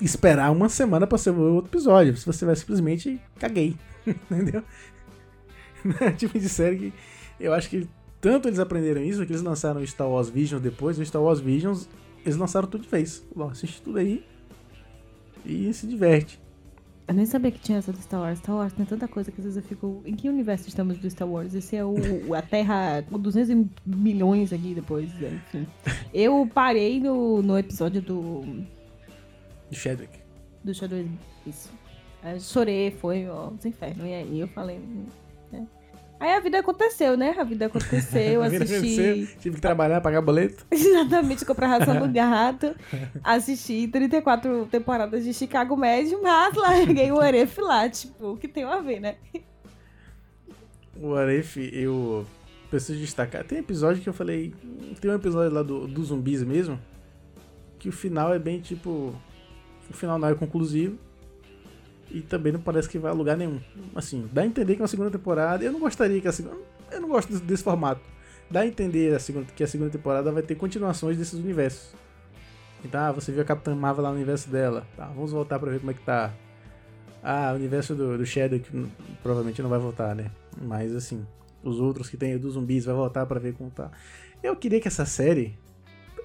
[0.00, 2.16] esperar uma semana pra ser o outro episódio.
[2.16, 3.76] Se você vai simplesmente caguei.
[4.06, 4.62] Entendeu?
[6.00, 6.92] É tipo de série que
[7.38, 7.86] eu acho que
[8.18, 10.98] tanto eles aprenderam isso que eles lançaram o Star Wars Visions depois.
[10.98, 11.86] O Star Wars Visions,
[12.24, 13.22] eles lançaram tudo de vez.
[13.36, 14.24] Bom, assiste tudo aí
[15.44, 16.40] e se diverte.
[17.06, 18.38] Eu nem sabia que tinha essa do Star Wars.
[18.38, 20.02] Star Wars tem tanta coisa que às vezes eu fico.
[20.06, 21.54] Em que universo estamos do Star Wars?
[21.54, 21.94] Esse é o,
[22.34, 25.66] a Terra com 200 milhões aqui depois, enfim.
[26.14, 28.42] Eu parei no, no episódio do.
[29.74, 30.18] De Chadwick.
[30.62, 31.04] do Shadow
[31.46, 31.70] Isso.
[32.22, 34.06] Aí eu chorei, foi, ó, os infernos.
[34.06, 34.78] E aí eu falei.
[35.52, 35.66] né?
[36.20, 37.34] Aí a vida aconteceu, né?
[37.36, 39.00] A vida aconteceu, eu A vida assisti.
[39.00, 40.64] aconteceu, Tive que trabalhar, pagar boleto.
[40.70, 42.74] Exatamente, comprar ração do gato.
[43.22, 48.64] Assisti 34 temporadas de Chicago Med, mas larguei o Aref lá, tipo, o que tem
[48.64, 49.16] a ver, né?
[50.96, 52.24] O Aref, eu
[52.70, 53.44] preciso destacar.
[53.44, 54.54] Tem episódio que eu falei.
[55.00, 56.78] Tem um episódio lá do, dos zumbis mesmo.
[57.78, 59.14] Que o final é bem tipo.
[59.90, 60.98] O final não é conclusivo.
[62.10, 63.60] E também não parece que vai a lugar nenhum.
[63.94, 65.64] Assim, dá a entender que é uma segunda temporada.
[65.64, 66.56] Eu não gostaria que a segunda.
[66.90, 68.00] Eu não gosto desse, desse formato.
[68.50, 71.94] Dá a entender a segunda, que a segunda temporada vai ter continuações desses universos.
[72.84, 74.86] Então, ah, você viu a Capitã Marvel lá no universo dela.
[74.96, 76.32] Tá, vamos voltar pra ver como é que tá.
[77.22, 78.86] Ah, o universo do, do Shadow que
[79.22, 80.30] provavelmente não vai voltar, né?
[80.60, 81.26] Mas assim,
[81.62, 83.90] os outros que tem dos zumbis vai voltar pra ver como tá.
[84.42, 85.58] Eu queria que essa série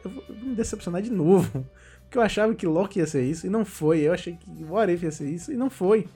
[0.03, 1.65] eu vou me decepcionar de novo.
[2.09, 3.99] Porque eu achava que Loki ia ser isso e não foi.
[3.99, 6.07] Eu achei que o What If ia ser isso e não foi.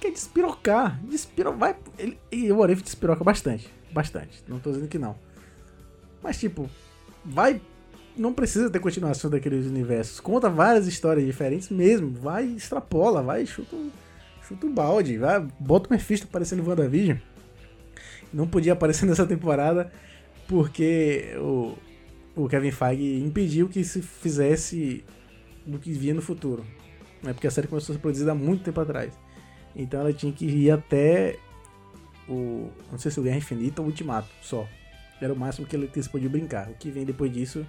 [0.00, 0.98] Que é despirocar.
[1.04, 1.52] Despiro...
[1.52, 1.76] Vai...
[1.98, 2.18] Ele...
[2.32, 3.68] E o What If despiroca bastante.
[3.92, 4.42] Bastante.
[4.48, 5.14] Não tô dizendo que não.
[6.22, 6.70] Mas, tipo,
[7.22, 7.60] vai.
[8.16, 10.20] Não precisa ter continuação daqueles universos.
[10.20, 12.12] Conta várias histórias diferentes mesmo.
[12.12, 13.90] Vai, extrapola, vai, chuta, um-
[14.48, 15.18] chuta o balde.
[15.18, 17.18] Vai, bota o Mephisto aparecendo no WandaVision.
[18.32, 19.92] Não podia aparecer nessa temporada
[20.48, 21.74] porque o,
[22.44, 25.04] o Kevin Feige impediu que se fizesse
[25.66, 26.64] do que via no futuro.
[27.22, 27.32] Né?
[27.32, 29.18] Porque a série começou a ser produzida há muito tempo atrás.
[29.74, 31.38] Então ela tinha que ir até
[32.28, 32.70] o.
[32.90, 34.66] Não sei se o Guerra Infinita ou o Ultimato, só.
[35.20, 36.70] Era o máximo que eles podiam brincar.
[36.70, 37.66] O que vem depois disso,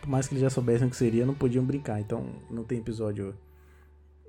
[0.00, 2.00] por mais que eles já soubessem o que seria, não podiam brincar.
[2.00, 3.34] Então não tem episódio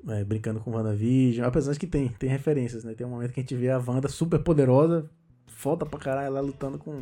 [0.10, 1.48] é, brincando com WandaVision.
[1.48, 2.94] Apesar de que tem, tem referências, né?
[2.94, 5.10] Tem um momento que a gente vê a Wanda super poderosa,
[5.48, 7.02] falta pra caralho lá lutando com.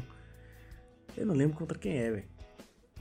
[1.18, 2.35] Eu não lembro contra quem é, velho.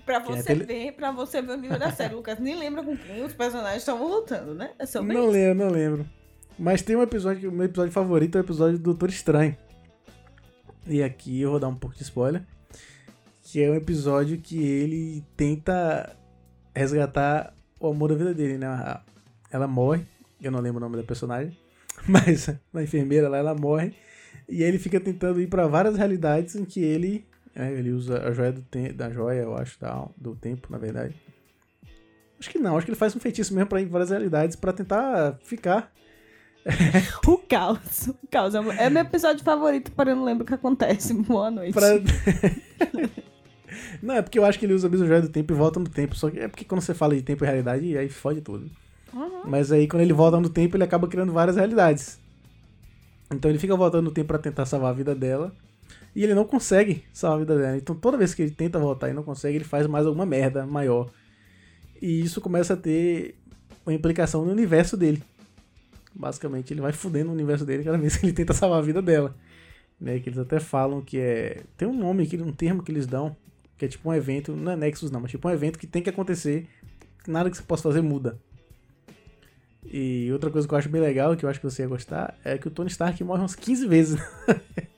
[0.05, 2.39] Pra é você tele- ver, pra você ver o nível da série, Lucas.
[2.39, 4.73] Nem lembra com quem os personagens estavam lutando, né?
[4.79, 6.07] É sobre Não lembro, não lembro.
[6.59, 9.57] Mas tem um episódio que o meu episódio favorito é o episódio do Doutor Estranho.
[10.87, 12.43] E aqui eu vou dar um pouco de spoiler.
[13.43, 16.15] Que é um episódio que ele tenta
[16.75, 19.01] resgatar o amor da vida dele, né?
[19.51, 20.05] Ela morre,
[20.43, 21.57] eu não lembro o nome da personagem,
[22.09, 23.95] mas a enfermeira lá, ela morre.
[24.49, 27.25] E aí ele fica tentando ir pra várias realidades em que ele.
[27.55, 28.95] É, ele usa a joia do tempo.
[28.95, 31.15] Da joia, eu acho, da, do tempo, na verdade.
[32.39, 34.57] Acho que não, acho que ele faz um feitiço mesmo pra ir em várias realidades
[34.57, 35.93] pra tentar ficar.
[37.27, 38.09] O caos.
[38.09, 38.55] O caos.
[38.55, 41.13] É É meu episódio favorito, porém eu não lembro o que acontece.
[41.25, 41.75] Boa noite.
[41.75, 41.89] Pra...
[44.03, 45.79] não, é porque eu acho que ele usa a mesma joia do tempo e volta
[45.79, 46.17] no tempo.
[46.17, 48.71] Só que é porque quando você fala de tempo e realidade, aí fode tudo.
[49.13, 49.43] Uhum.
[49.45, 52.19] Mas aí quando ele volta no tempo, ele acaba criando várias realidades.
[53.31, 55.53] Então ele fica voltando no tempo pra tentar salvar a vida dela.
[56.15, 57.77] E ele não consegue salvar a vida dela.
[57.77, 60.65] Então toda vez que ele tenta voltar e não consegue, ele faz mais alguma merda
[60.65, 61.11] maior.
[62.01, 63.37] E isso começa a ter
[63.85, 65.23] uma implicação no universo dele.
[66.15, 69.03] Basicamente, ele vai fudendo o universo dele cada vez que ele tenta salvar a vida
[69.03, 69.35] dela.
[70.01, 71.63] Né, que eles até falam que é.
[71.77, 73.35] Tem um nome, um termo que eles dão,
[73.79, 76.03] que é tipo um evento, não é Nexus não, mas tipo um evento que tem
[76.03, 76.67] que acontecer,
[77.27, 78.39] nada que você possa fazer muda.
[79.85, 82.37] E outra coisa que eu acho bem legal, que eu acho que você ia gostar,
[82.45, 84.21] é que o Tony Stark morre umas 15 vezes.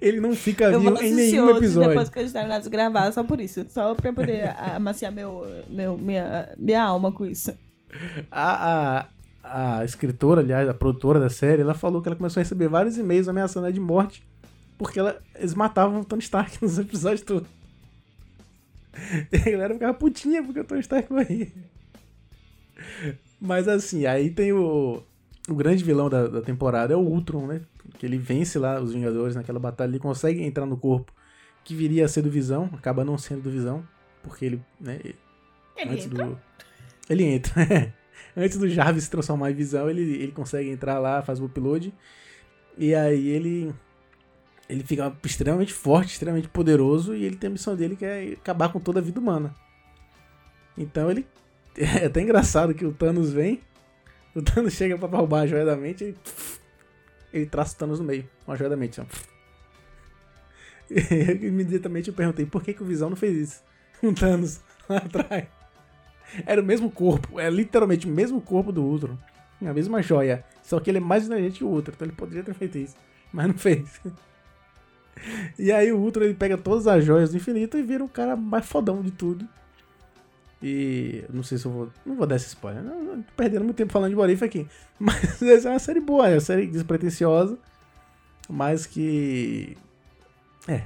[0.00, 1.88] Ele não fica vivo em nenhum episódio.
[1.88, 3.64] depois que a gente terminar de gravar, só por isso.
[3.70, 7.52] Só pra poder amaciar meu, meu, minha, minha alma com isso.
[8.30, 9.08] A,
[9.42, 12.68] a, a escritora, aliás, a produtora da série, ela falou que ela começou a receber
[12.68, 14.22] vários e-mails ameaçando ela de morte
[14.80, 17.46] porque ela, eles matavam o Tony Stark nos episódios todos.
[19.30, 21.48] E a galera ficava putinha porque o Tony Stark morria.
[23.38, 25.02] Mas assim, aí tem o,
[25.46, 27.60] o grande vilão da, da temporada é o Ultron, né?
[28.00, 31.12] Que ele vence lá os Vingadores naquela batalha, ele consegue entrar no corpo
[31.62, 33.86] que viria a ser do Visão, acaba não sendo do Visão,
[34.22, 34.98] porque ele, né,
[35.76, 36.24] Ele antes entra.
[36.24, 36.40] do.
[37.10, 37.62] Ele entra.
[37.70, 37.92] é.
[38.34, 41.92] antes do Jarvis se transformar em visão, ele, ele consegue entrar lá, faz o upload.
[42.78, 43.74] E aí ele.
[44.66, 47.14] Ele fica extremamente forte, extremamente poderoso.
[47.14, 49.54] E ele tem a missão dele que é acabar com toda a vida humana.
[50.76, 51.26] Então ele.
[51.76, 53.60] É até engraçado que o Thanos vem.
[54.34, 56.02] O Thanos chega pra roubar a joia da mente.
[56.02, 56.16] Ele,
[57.32, 58.28] ele traça o Thanos no meio.
[58.44, 59.00] Com a joia da mente.
[59.00, 59.10] Assim,
[60.90, 63.62] e imediatamente eu perguntei por que, que o Visão não fez isso.
[64.02, 65.46] Um Thanos lá atrás.
[66.46, 69.16] Era o mesmo corpo, é literalmente o mesmo corpo do Ultron.
[69.60, 70.44] A mesma joia.
[70.62, 72.96] Só que ele é mais inteligente que o Ultron, então ele poderia ter feito isso.
[73.32, 74.00] Mas não fez.
[75.58, 78.36] E aí o Ultron ele pega todas as joias do infinito e vira o cara
[78.36, 79.46] mais fodão de tudo.
[80.62, 81.88] E não sei se eu vou.
[82.04, 82.82] Não vou dar esse spoiler.
[82.82, 84.66] Não, não, tô perdendo muito tempo falando de What If aqui.
[84.98, 87.56] Mas essa é uma série boa, é uma série despretensiosa.
[88.48, 89.76] Mas que.
[90.68, 90.82] É,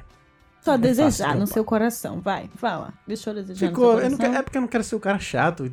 [0.63, 2.21] Só É desejar no seu coração.
[2.21, 2.93] Vai, fala.
[3.07, 3.95] Deixa eu desejar Ficou.
[3.95, 4.19] no seu eu não coração.
[4.33, 5.73] quero- é porque eu não quero ser o cara chato.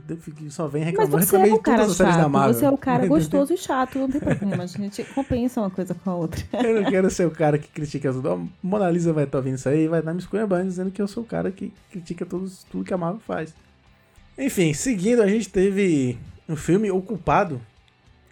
[0.49, 1.11] Só vem Mas reclamando.
[1.25, 2.31] você é Reclamei o de todas cara as séries da chato.
[2.31, 2.53] Marvel.
[2.55, 3.99] Você é o cara gostoso e chato.
[3.99, 4.63] Não tem problema.
[4.63, 6.43] A gente compensa uma coisa com a outra.
[6.63, 8.49] Eu não quero ser o cara que critica tudo.
[8.63, 11.07] Mona Lisa vai estar ouvindo isso aí e vai estar me esculhambando dizendo que eu
[11.07, 13.53] sou o cara que critica todos, tudo que a Marvel faz.
[14.37, 16.17] Enfim, seguindo, a gente teve
[16.47, 17.61] um filme ocupado.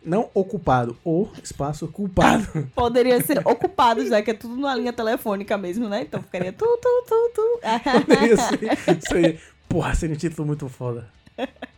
[0.03, 2.47] Não ocupado, o espaço ocupado.
[2.73, 6.03] Poderia ser ocupado, já que é tudo numa linha telefônica mesmo, né?
[6.03, 7.59] Então ficaria tu, tu, tu, tu.
[8.05, 9.37] Poderia ser- seria-
[9.67, 11.09] porra, seria um título muito foda.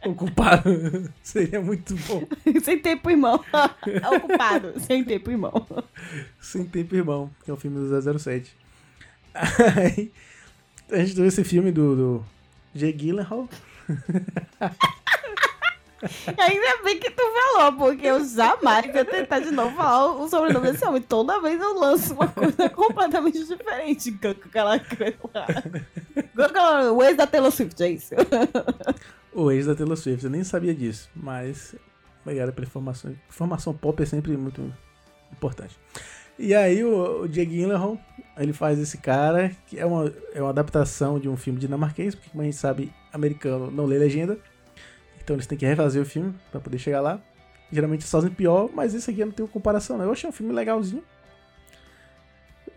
[0.06, 0.70] Ocupado.
[1.24, 2.24] seria muito bom.
[2.64, 3.44] Sem tempo, irmão.
[4.16, 4.80] Ocupado.
[4.80, 5.66] Sem tempo, irmão.
[6.40, 8.56] Sem Tempo Irmão, que é o filme do 007.
[9.34, 10.12] Aí,
[10.92, 12.26] a gente teve esse filme do, do
[12.76, 13.50] Jay Gyllenhaal.
[16.38, 20.72] Ainda bem que tu falou, porque eu jamais ia tentar de novo falar o sobrenome
[20.72, 21.02] desse homem.
[21.02, 24.12] Toda vez eu lanço uma coisa completamente diferente.
[26.92, 28.16] O ex da Taylor Swift, é isso.
[29.34, 31.74] O ex da Taylor Swift, eu nem sabia disso, mas
[32.22, 33.16] obrigado pela informação.
[33.30, 34.74] Informação pop é sempre muito
[35.32, 35.80] importante.
[36.38, 37.98] E aí o, o Jake Gyllenhaal,
[38.38, 42.30] ele faz esse cara, que é uma, é uma adaptação de um filme dinamarquês, porque
[42.30, 44.38] como a gente sabe, americano não lê legenda.
[45.24, 47.20] Então eles têm que refazer o filme pra poder chegar lá.
[47.72, 50.06] Geralmente eles fazem pior, mas esse aqui eu não tenho comparação não.
[50.06, 51.04] Eu achei um filme legalzinho.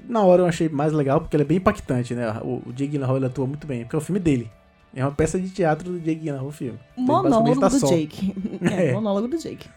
[0.06, 2.30] Na hora eu achei mais legal, porque ele é bem impactante, né?
[2.42, 4.50] O, o Jake Gyllenhaal ele atua muito bem, porque é o filme dele.
[4.94, 6.78] É uma peça de teatro do Jake Gyllenhaal, o filme.
[6.96, 7.86] Monólogo tá do só.
[7.88, 8.34] Jake.
[8.70, 8.92] É, É.
[8.92, 9.68] monólogo do Jake.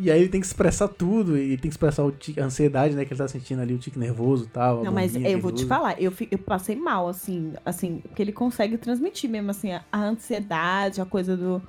[0.00, 2.94] E aí ele tem que expressar tudo, e tem que expressar o tique- a ansiedade,
[2.94, 4.84] né, que ele tá sentindo ali, o tique nervoso e tal.
[4.84, 8.78] Não, mas eu vou te falar, eu, eu passei mal, assim, assim, porque ele consegue
[8.78, 11.62] transmitir mesmo, assim, a, a ansiedade, a coisa do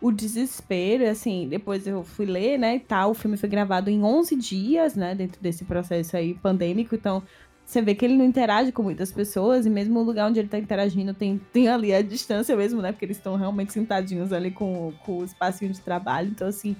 [0.00, 4.02] o desespero, assim, depois eu fui ler, né, e tal, o filme foi gravado em
[4.02, 7.22] 11 dias, né, dentro desse processo aí pandêmico, então
[7.64, 10.48] você vê que ele não interage com muitas pessoas, e mesmo o lugar onde ele
[10.48, 14.50] tá interagindo tem, tem ali a distância mesmo, né, porque eles estão realmente sentadinhos ali
[14.50, 16.76] com, com o espacinho de trabalho, então, assim,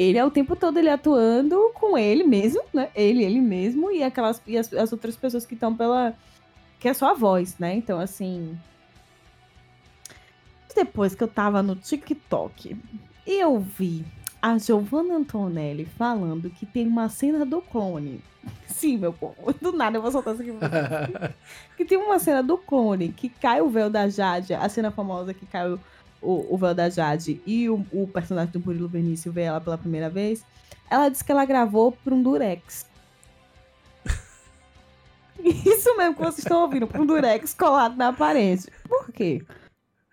[0.00, 2.88] ele é o tempo todo ele atuando com ele mesmo, né?
[2.94, 6.14] Ele, ele mesmo, e aquelas e as, as outras pessoas que estão pela.
[6.78, 7.74] que é só a voz, né?
[7.74, 8.58] Então, assim.
[10.74, 12.78] Depois que eu tava no TikTok,
[13.26, 14.06] eu vi
[14.40, 18.22] a Giovanna Antonelli falando que tem uma cena do clone.
[18.66, 19.52] Sim, meu povo.
[19.60, 20.52] Do nada eu vou soltar isso aqui.
[21.76, 25.34] que tem uma cena do clone que cai o véu da Jade, a cena famosa
[25.34, 25.78] que cai o,
[26.22, 29.78] o, o véu da Jade e o, o personagem do Murilo Benício vê ela pela
[29.78, 30.44] primeira vez.
[30.90, 32.86] Ela disse que ela gravou por um Durex.
[35.38, 38.66] Isso mesmo que vocês estão ouvindo, por um Durex colado na parede.
[38.88, 39.42] Por quê?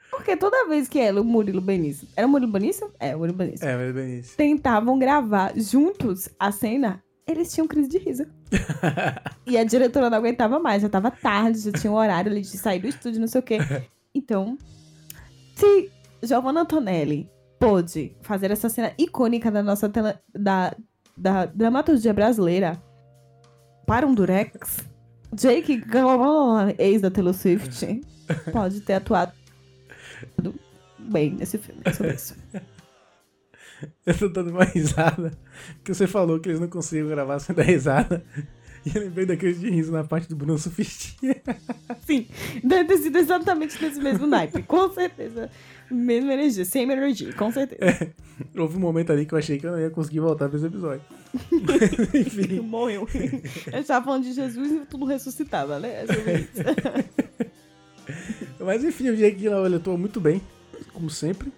[0.10, 2.08] Porque toda vez que ela e o Murilo Benício.
[2.16, 2.92] Era o Murilo Benício?
[3.00, 3.68] É, o Murilo Benício.
[3.68, 4.36] É, é bem isso.
[4.38, 8.26] Tentavam gravar juntos a cena, eles tinham crise de riso.
[9.46, 12.58] E a diretora não aguentava mais, já tava tarde, já tinha um horário ali de
[12.58, 13.58] sair do estúdio, não sei o quê.
[14.14, 14.58] Então,
[15.56, 15.92] se
[16.22, 20.76] Giovanna Antonelli pôde fazer essa cena icônica da nossa tela, da,
[21.16, 22.82] da dramaturgia brasileira
[23.86, 24.86] para um durex,
[25.34, 28.02] Jake Gyllenhaal, ex da Taylor Swift,
[28.52, 29.34] pode ter atuado
[31.00, 32.36] bem nesse filme, é sobre isso.
[34.06, 35.32] Eu tô dando uma risada,
[35.76, 38.24] porque você falou que eles não conseguiam gravar sem dar risada.
[38.88, 41.36] E eu lembrei daqueles de riso na parte do Bruno Sufistinha.
[42.06, 42.26] Sim,
[42.64, 45.50] deve ter sido exatamente nesse mesmo naipe, com certeza.
[45.92, 48.14] Mesma energia, same energy, com certeza.
[48.56, 50.68] Houve um momento ali que eu achei que eu não ia conseguir voltar pra esse
[50.68, 51.02] episódio.
[52.16, 52.62] Enfim.
[52.62, 53.08] Morreu.
[53.74, 56.06] A gente tava falando de Jesus e tudo ressuscitava, né?
[56.06, 57.48] É.
[58.64, 60.42] Mas enfim, o Jake Gyllenhaal ele atua muito bem,
[60.94, 61.52] como sempre.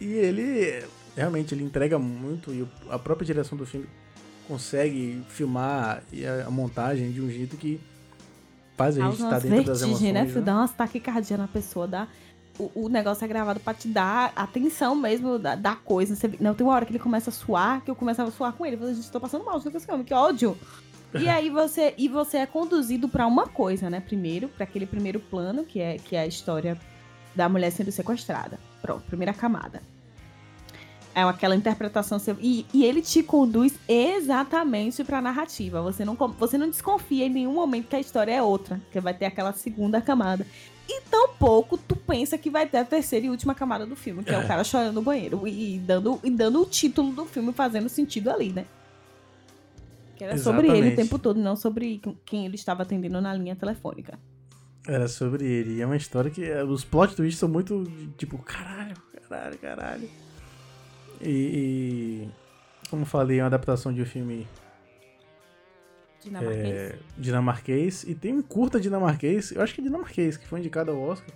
[0.00, 0.82] E ele
[1.16, 3.86] realmente ele entrega muito e a própria direção do filme
[4.46, 7.80] consegue filmar e a, montagem de um jeito que
[8.76, 10.02] faz a gente Causa estar umas dentro das emoções.
[10.02, 10.40] vertigens, né?
[10.40, 10.44] né?
[10.44, 12.08] Dá umas taquicardia na pessoa, dá...
[12.58, 16.16] O, o negócio é gravado pra te dar atenção mesmo da, da coisa.
[16.16, 18.54] Você, não, tem uma hora que ele começa a suar, que eu começava a suar
[18.54, 18.76] com ele.
[18.76, 20.56] Eu falei, gente, tô passando mal, com esse filme, que ódio.
[21.12, 24.00] E aí você, e você é conduzido pra uma coisa, né?
[24.00, 26.80] Primeiro, pra aquele primeiro plano, que é, que é a história
[27.34, 28.58] da mulher sendo sequestrada.
[28.80, 29.82] Pronto, primeira camada.
[31.18, 32.18] É aquela interpretação.
[32.18, 35.80] seu- E, e ele te conduz exatamente pra narrativa.
[35.80, 39.14] Você não, você não desconfia em nenhum momento que a história é outra, que vai
[39.14, 40.46] ter aquela segunda camada.
[40.86, 44.30] E tampouco tu pensa que vai ter a terceira e última camada do filme, que
[44.30, 47.88] é, o cara chorando no banheiro e dando, e dando o título do filme fazendo
[47.88, 48.66] sentido ali, né?
[50.16, 50.96] Que era sobre ele o Exatamente.
[50.96, 54.18] tempo todo, não sobre quem ele estava atendendo na linha telefônica.
[54.86, 55.76] Era sobre ele.
[55.78, 57.84] E é uma história que eh, os plot twists são muito
[58.16, 58.96] tipo, caralho,
[59.28, 60.08] caralho, caralho.
[61.20, 62.30] E, e,
[62.90, 64.46] como falei, é uma adaptação de um filme
[66.22, 66.66] Dinamarquês.
[66.66, 68.04] é, dinamarquês.
[68.04, 71.30] E tem um curta dinamarquês, eu acho que é dinamarquês, que foi indicado ao Oscar.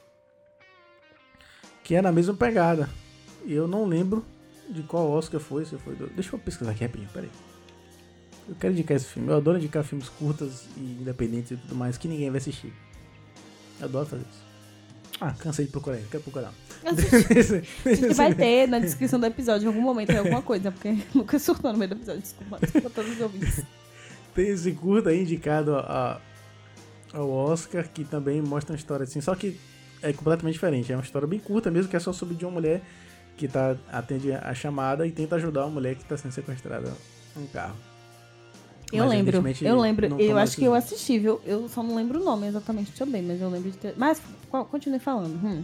[1.84, 2.88] Que é na mesma pegada.
[3.44, 4.24] E eu não lembro
[4.68, 6.08] de qual Oscar foi, se foi do...
[6.08, 7.30] Deixa eu pesquisar aqui rapidinho, peraí.
[8.48, 9.28] Eu quero indicar esse filme.
[9.28, 12.72] Eu adoro indicar filmes curtas e independentes e tudo mais que ninguém vai assistir.
[13.78, 14.49] Eu adoro fazer isso.
[15.20, 16.52] Ah, cansei de procurar, quero procurar.
[16.82, 21.38] A gente vai ter na descrição do episódio em algum momento alguma coisa, porque nunca
[21.38, 22.22] surtou no meio do episódio.
[22.22, 23.62] Desculpa, desculpa todos os ouvintes.
[24.34, 26.18] Tem esse curta aí indicado a,
[27.12, 29.60] ao Oscar, que também mostra uma história assim, só que
[30.02, 30.90] é completamente diferente.
[30.90, 32.80] É uma história bem curta mesmo, que é só sobre de uma mulher
[33.36, 36.94] que tá, atende a chamada e tenta ajudar uma mulher que tá sendo sequestrada
[37.36, 37.76] num carro.
[38.92, 40.20] Eu Mas, lembro, eu lembro.
[40.20, 41.40] Eu acho que eu assisti, viu?
[41.46, 43.94] Eu só não lembro o nome exatamente também, mas eu lembro de ter.
[43.96, 44.20] Mas
[44.50, 45.34] co- continue falando.
[45.44, 45.62] Hum.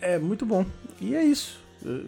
[0.00, 0.64] É muito bom.
[1.00, 1.60] E é isso.
[1.84, 2.06] Eu-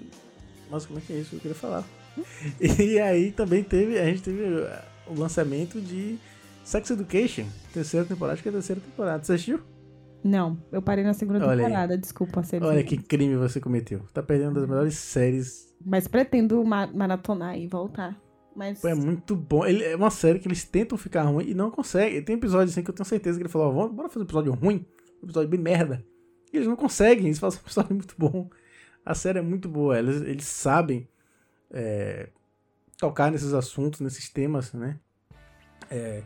[0.70, 1.84] Basicamente é isso que eu queria falar.
[2.60, 4.68] E aí também teve, a gente teve uh,
[5.06, 6.18] o lançamento de
[6.64, 9.22] Sex Education, terceira temporada, acho que é a terceira temporada.
[9.24, 9.60] Você assistiu?
[10.24, 11.58] Não, eu parei na segunda Olha aí.
[11.66, 12.42] temporada, desculpa.
[12.42, 14.00] Ser Olha que crime você cometeu.
[14.14, 18.16] Tá perdendo uma das melhores séries Mas pretendo ma- maratonar e voltar.
[18.54, 18.80] Mas.
[18.80, 19.64] Pô, é muito bom.
[19.64, 22.22] Ele, é uma série que eles tentam ficar ruim e não conseguem.
[22.22, 24.52] Tem episódios assim que eu tenho certeza que ele falou: vamos, bora fazer um episódio
[24.52, 24.86] ruim,
[25.22, 26.04] um episódio bem merda.
[26.52, 28.48] E eles não conseguem, eles fazem um episódio muito bom.
[29.04, 31.08] A série é muito boa, eles, eles sabem
[31.70, 32.28] é,
[32.98, 34.98] tocar nesses assuntos, nesses temas, né?
[35.90, 36.22] É,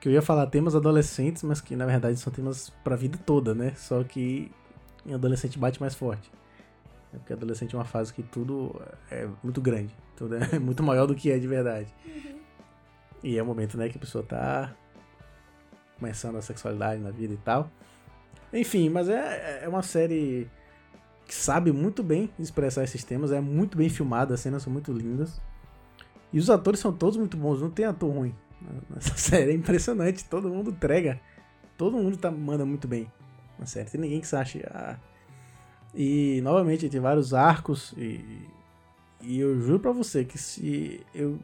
[0.00, 3.54] que eu ia falar temas adolescentes, mas que na verdade são temas pra vida toda,
[3.54, 3.74] né?
[3.76, 4.50] Só que
[5.04, 6.30] em adolescente bate mais forte.
[7.12, 11.06] É porque adolescente é uma fase que tudo é muito grande, tudo é muito maior
[11.06, 11.92] do que é de verdade.
[13.22, 14.74] E é o momento, né, que a pessoa tá
[15.98, 17.70] começando a sexualidade na vida e tal.
[18.52, 20.50] Enfim, mas é, é uma série
[21.26, 24.92] que sabe muito bem expressar esses temas, é muito bem filmada, as cenas são muito
[24.92, 25.40] lindas.
[26.32, 28.34] E os atores são todos muito bons, não tem ator ruim
[28.90, 29.52] nessa série.
[29.52, 31.20] É impressionante, todo mundo entrega.
[31.76, 33.10] Todo mundo tá, manda muito bem
[33.58, 33.90] na série.
[33.90, 34.62] Tem ninguém que se ache.
[34.68, 34.98] Ah.
[35.94, 38.48] E novamente tem vários arcos e,
[39.20, 41.38] e eu juro pra você que se eu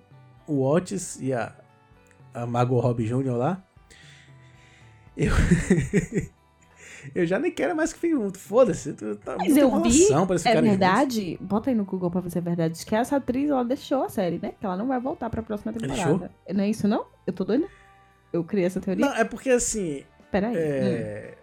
[0.46, 1.52] o Otis e a,
[2.32, 3.36] a Mago Robbie Jr.
[3.36, 3.62] lá
[5.18, 5.32] eu
[7.14, 8.38] eu já nem quero mais que fique junto.
[8.38, 8.92] Foda-se.
[8.92, 10.06] Tá Mas eu vi,
[10.44, 11.46] é verdade, juntos.
[11.46, 14.08] bota aí no Google pra ver se é verdade, que essa atriz, ela deixou a
[14.08, 14.52] série, né?
[14.58, 15.96] Que ela não vai voltar pra próxima temporada.
[15.96, 16.30] Deixou?
[16.54, 17.06] Não é isso, não?
[17.26, 17.66] Eu tô doida?
[18.32, 19.06] Eu criei essa teoria?
[19.06, 20.04] Não, é porque assim...
[20.30, 20.54] Peraí.
[20.56, 21.34] É...
[21.34, 21.37] Hum.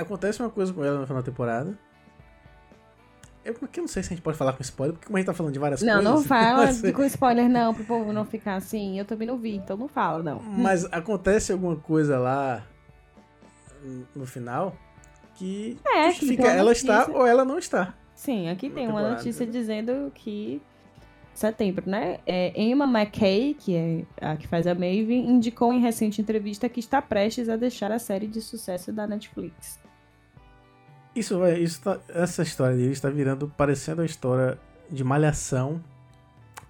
[0.00, 1.76] Acontece uma coisa com ela no final da temporada.
[3.44, 5.26] Eu, eu não sei se a gente pode falar com spoiler, porque como a gente
[5.26, 6.04] tá falando de várias não, coisas...
[6.04, 6.92] Não, não fala mas...
[6.92, 8.98] com spoiler não, pro povo não ficar assim.
[8.98, 10.40] Eu também não vi, então não fala, não.
[10.56, 12.62] Mas acontece alguma coisa lá
[14.14, 14.76] no final
[15.34, 17.94] que é, justifica ela está ou ela não está.
[18.14, 20.60] Sim, aqui tem uma notícia dizendo que
[21.32, 22.18] setembro, né?
[22.26, 26.80] É, Emma McKay, que é a que faz a Maeve, indicou em recente entrevista que
[26.80, 29.78] está prestes a deixar a série de sucesso da Netflix.
[31.18, 34.56] Isso vai, isso tá, essa história dele está virando parecendo a história
[34.88, 35.82] de Malhação.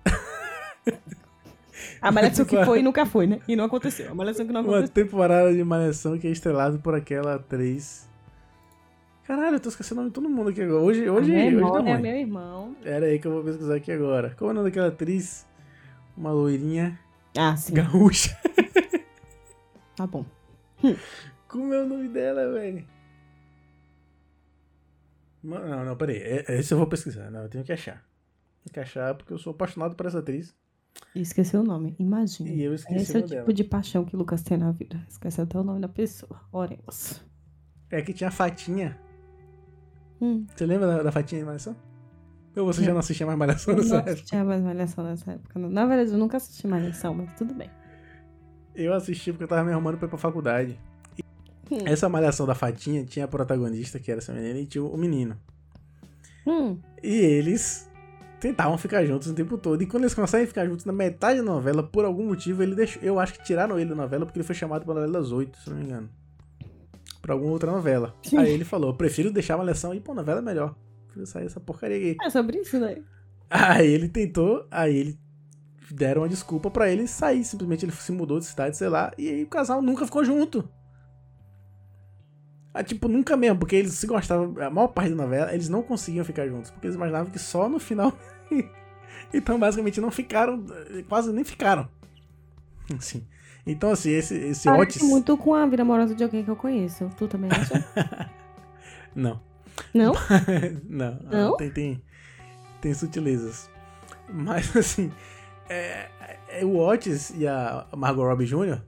[2.00, 3.40] A Malhação que foi e nunca foi, né?
[3.46, 4.10] E não aconteceu.
[4.10, 4.82] A Malhação que não aconteceu.
[4.82, 8.08] Uma temporada de Malhação que é estrelada por aquela atriz.
[9.24, 10.80] Caralho, eu tô esquecendo o nome de todo mundo aqui agora.
[10.80, 12.74] Hoje, hoje, a hoje memória é meu irmão.
[12.82, 14.34] Era aí que eu vou pesquisar aqui agora.
[14.38, 15.46] Qual é o nome daquela atriz?
[16.16, 16.98] Uma loirinha.
[17.36, 17.74] Ah, sim.
[17.74, 18.34] Gaúcha.
[19.94, 20.24] Tá bom.
[21.48, 22.84] Como é o nome dela, velho?
[25.42, 26.16] Não, não, peraí.
[26.16, 27.30] É, esse eu vou pesquisar.
[27.30, 28.04] Não, eu tenho que achar.
[28.64, 30.54] Tenho que achar porque eu sou apaixonado por essa atriz.
[31.14, 32.50] E esqueceu o nome, imagina.
[32.50, 33.52] E eu esqueci Esse é o tipo dela.
[33.52, 35.00] de paixão que o Lucas tem na vida.
[35.08, 36.40] Esqueceu até o nome da pessoa.
[36.50, 37.22] Oremos.
[37.90, 38.98] É que tinha a Fatinha.
[40.20, 40.46] Hum.
[40.54, 41.76] Você lembra da, da Fatinha de Malhação?
[42.56, 44.00] Ou você já não assistia mais Malhação nessa época?
[44.00, 45.58] Eu não assistia mais Malhação nessa época.
[45.60, 47.70] Na verdade, eu nunca assisti Malhação, mas tudo bem.
[48.74, 50.78] Eu assisti porque eu tava me arrumando pra ir pra faculdade.
[51.70, 51.78] Hum.
[51.84, 55.36] Essa Malhação da Fatinha tinha a protagonista, que era essa menina, e tinha o menino.
[56.46, 56.78] Hum.
[57.02, 57.88] E eles
[58.40, 59.82] tentavam ficar juntos o tempo todo.
[59.82, 62.74] E quando eles começaram a ficar juntos na metade da novela, por algum motivo, ele
[62.74, 63.02] deixou.
[63.02, 65.58] Eu acho que tiraram ele da novela porque ele foi chamado pra novela das oito,
[65.58, 66.08] se não me engano.
[67.20, 68.14] Pra alguma outra novela.
[68.22, 68.38] Sim.
[68.38, 70.74] Aí ele falou: eu prefiro deixar uma lição e, pô, novela é melhor.
[71.06, 72.16] Prefiro sair dessa porcaria aí.
[72.22, 73.02] É sobre isso, né?
[73.50, 75.18] Aí ele tentou, aí ele
[75.90, 77.44] deram uma desculpa pra ele sair.
[77.44, 79.12] Simplesmente ele se mudou de cidade, sei lá.
[79.18, 80.68] E aí o casal nunca ficou junto.
[82.72, 85.82] Ah, tipo, nunca mesmo, porque eles se gostavam, a maior parte da novela, eles não
[85.82, 88.12] conseguiam ficar juntos, porque eles imaginavam que só no final.
[89.32, 90.64] então, basicamente, não ficaram,
[91.08, 91.88] quase nem ficaram.
[92.96, 93.26] Assim.
[93.66, 95.02] Então, assim, esse, esse Parece Otis.
[95.02, 97.10] muito com a vida amorosa de alguém que eu conheço.
[97.18, 97.84] Tu também acha?
[99.14, 99.42] não.
[99.92, 100.14] Não?
[100.88, 101.18] não.
[101.30, 101.56] Não?
[101.58, 102.02] Tem, tem,
[102.80, 103.68] tem sutilezas.
[104.26, 105.12] Mas, assim,
[105.68, 106.08] é,
[106.48, 108.80] é, o Otis e a Margot Robbie Jr.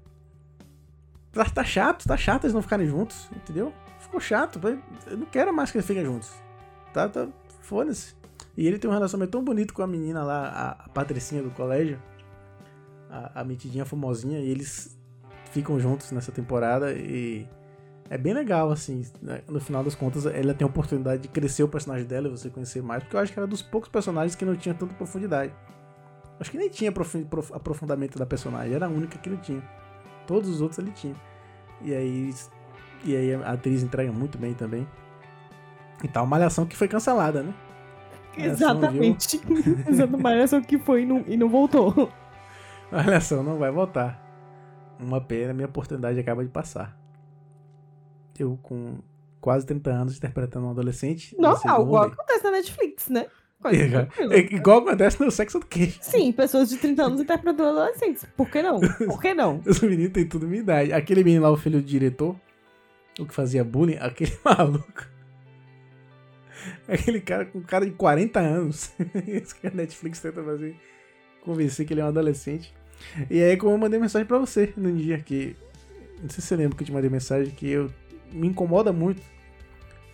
[1.33, 3.73] Tá, tá chato, tá chato eles não ficarem juntos, entendeu?
[4.01, 4.61] Ficou chato.
[5.07, 6.31] Eu não quero mais que eles fiquem juntos.
[6.93, 7.29] Tá, tá,
[7.61, 8.15] foda-se.
[8.57, 11.51] E ele tem um relacionamento tão bonito com a menina lá, a, a Patricinha do
[11.51, 12.03] colégio.
[13.09, 14.41] A, a metidinha famosinha.
[14.41, 14.99] E eles
[15.53, 17.47] ficam juntos nessa temporada e
[18.09, 19.07] é bem legal, assim.
[19.23, 19.43] né?
[19.49, 22.51] No final das contas, ela tem a oportunidade de crescer o personagem dela e você
[22.51, 25.53] conhecer mais, porque eu acho que era dos poucos personagens que não tinha tanta profundidade.
[26.41, 29.63] Acho que nem tinha profu- prof- aprofundamento da personagem, era a única que não tinha.
[30.31, 31.17] Todos os outros ele tinha.
[31.83, 32.33] E aí,
[33.05, 34.87] e aí a atriz entrega muito bem também.
[36.05, 37.53] E tal, Malhação que foi cancelada, né?
[38.39, 39.41] Exatamente.
[39.91, 42.13] Exato, Malhação que foi e não, e não voltou.
[42.93, 44.25] Malhação não vai voltar.
[45.01, 46.97] Uma pena, minha oportunidade acaba de passar.
[48.39, 49.01] Eu com
[49.41, 51.35] quase 30 anos interpretando um adolescente.
[51.75, 53.27] Vão igual acontece na Netflix, né?
[53.63, 55.99] É igual acontece no Sex Education.
[56.01, 58.25] Sim, pessoas de 30 anos interpretando adolescentes.
[58.37, 58.81] Por que não?
[58.81, 59.61] Por que não?
[59.67, 60.93] Os meninos têm tudo minha idade.
[60.93, 62.35] Aquele menino lá, o filho do diretor,
[63.19, 65.09] o que fazia bullying, aquele maluco.
[66.89, 68.93] Aquele cara com cara de 40 anos.
[69.27, 70.75] Isso que a Netflix tenta fazer.
[71.43, 72.73] convencer que ele é um adolescente.
[73.31, 75.55] E aí, como eu mandei mensagem pra você no dia que.
[76.23, 77.91] Não sei se você lembra que eu te mandei mensagem que eu
[78.33, 79.23] me incomoda muito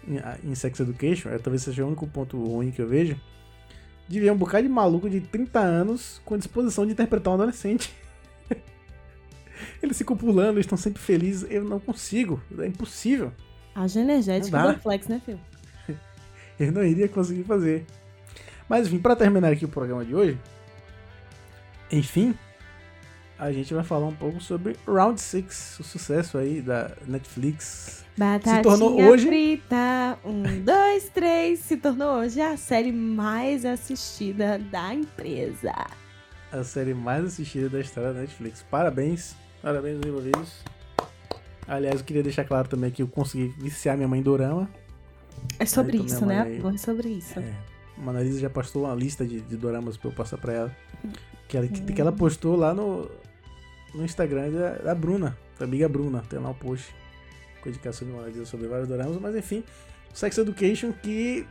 [0.07, 3.21] em, em Sex Education, é, talvez seja o único ponto ruim que eu vejo,
[4.09, 7.95] de ver um bocado de maluco de 30 anos com disposição de interpretar um adolescente.
[9.83, 11.47] Eles ficam pulando, eles estão sempre felizes.
[11.51, 13.33] Eu não consigo, é impossível.
[13.75, 15.41] A energética do Flex, né, filho?
[16.59, 17.85] Eu não iria conseguir fazer.
[18.69, 20.39] Mas enfim, para terminar aqui o programa de hoje,
[21.93, 22.35] enfim,
[23.39, 28.05] a gente vai falar um pouco sobre Round 6, o sucesso aí da Netflix.
[28.17, 34.95] Batatinha tornou hoje- frita, um, dois, três, se tornou hoje a série mais assistida da
[34.95, 35.73] empresa.
[36.51, 38.65] A série mais assistida da história da Netflix.
[38.71, 40.65] Parabéns, parabéns aos envolvidos.
[41.69, 44.71] Aliás, eu queria deixar claro também que eu consegui viciar minha mãe Dorama.
[45.59, 46.41] É sobre Então, minha isso, né?
[46.43, 46.75] aí-?
[46.75, 47.39] É sobre isso.
[47.39, 47.53] É.
[47.99, 50.77] A Manalisa já postou uma lista de, de doramas pra eu passar pra ela.
[51.49, 53.11] Que ela, que ela postou lá no,
[53.97, 56.23] no Instagram da, da Bruna, da amiga Bruna.
[56.29, 56.95] Tem lá um post
[57.63, 59.19] com indicação de Manalisa sobre vários doramas.
[59.21, 59.65] Mas enfim,
[60.15, 61.47] Sex Education que.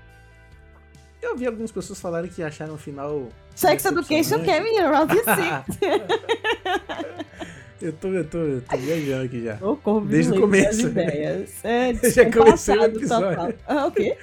[1.21, 3.27] Eu vi algumas pessoas falarem que acharam o final.
[3.55, 5.25] Sex Education que é minha, Round 6.
[7.81, 9.55] eu, tô, eu, tô, eu tô viajando aqui já.
[9.61, 10.87] O corpo Desde o começo.
[10.87, 11.51] ideias.
[11.63, 13.29] É, Eu já comecei o episódio.
[13.29, 13.53] total.
[13.67, 14.17] Ah, o quê?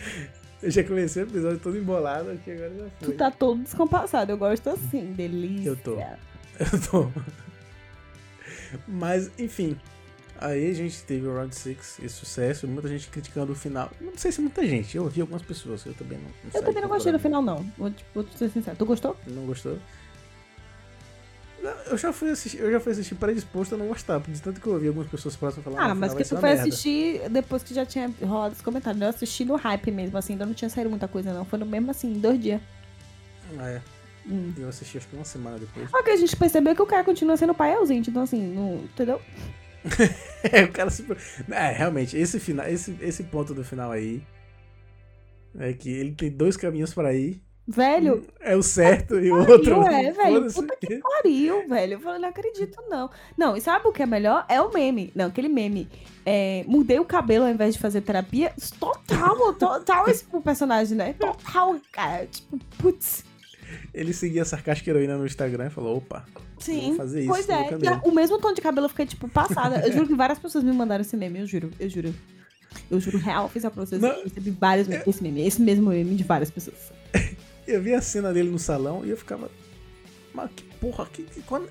[0.62, 3.14] Eu já comecei o episódio todo embolado aqui, agora já Tu foi.
[3.14, 4.30] tá todo descompassado.
[4.32, 5.70] Eu gosto assim, delícia.
[5.70, 5.98] Eu tô.
[5.98, 7.10] Eu tô.
[8.86, 9.78] Mas, enfim.
[10.38, 13.90] Aí a gente teve o Round 6, esse sucesso, muita gente criticando o final.
[14.00, 16.24] Não sei se muita gente, eu ouvi algumas pessoas, eu também não.
[16.24, 17.64] não Eu também não gostei do final, não.
[17.78, 18.76] Vou, vou ser sincero.
[18.76, 19.16] Tu gostou?
[19.28, 19.78] Não gostou?
[21.86, 24.66] Eu já fui assistir, eu já fui assistir predisposto a não gostar, de tanto que
[24.66, 27.62] eu ouvi algumas pessoas próximas falando Ah, "Ah, mas que tu foi merda." assistir depois
[27.62, 29.00] que já tinha rolado os comentários.
[29.00, 31.44] Eu assisti no hype mesmo, assim, ainda não tinha saído muita coisa, não.
[31.44, 32.60] Foi no mesmo assim, em dois dias.
[33.60, 33.82] Ah, é.
[34.26, 34.52] Hum.
[34.56, 35.90] Eu assisti acho que uma semana depois.
[35.90, 38.76] Só que a gente percebeu que o cara continua sendo pai ausente, então assim, não,
[38.84, 39.20] entendeu?
[40.44, 41.04] É, o cara se.
[41.50, 44.22] É, realmente, esse, final, esse, esse ponto do final aí.
[45.58, 47.42] É que ele tem dois caminhos pra ir.
[47.66, 49.82] Velho, É o certo e o outro.
[49.86, 50.52] é, velho.
[50.52, 51.92] Puta que pariu, velho.
[51.92, 53.10] Eu falei, não acredito, não.
[53.38, 54.44] Não, e sabe o que é melhor?
[54.48, 55.12] É o meme.
[55.14, 55.88] Não, aquele meme.
[56.26, 58.52] É, mudei o cabelo ao invés de fazer terapia.
[58.80, 61.12] Total, total esse pro personagem, né?
[61.12, 62.26] Total, cara.
[62.26, 63.24] Tipo, putz.
[63.92, 66.24] Ele seguia a sarcástica heroína no Instagram e falou: opa,
[66.58, 66.88] Sim.
[66.88, 67.28] vou fazer isso.
[67.28, 67.68] Pois é,
[68.04, 69.86] o mesmo tom de cabelo eu fiquei, tipo, passada.
[69.86, 72.14] Eu juro que várias pessoas me mandaram esse meme, eu juro, eu juro.
[72.90, 74.00] Eu juro real, fiz a pra vocês.
[74.00, 74.10] Não.
[74.10, 76.92] Eu recebi vários memes, esse meme, esse mesmo meme de várias pessoas.
[77.66, 79.48] Eu vi a cena dele no salão e eu ficava.
[80.34, 81.22] Mas que porra, que.
[81.22, 81.68] que quando...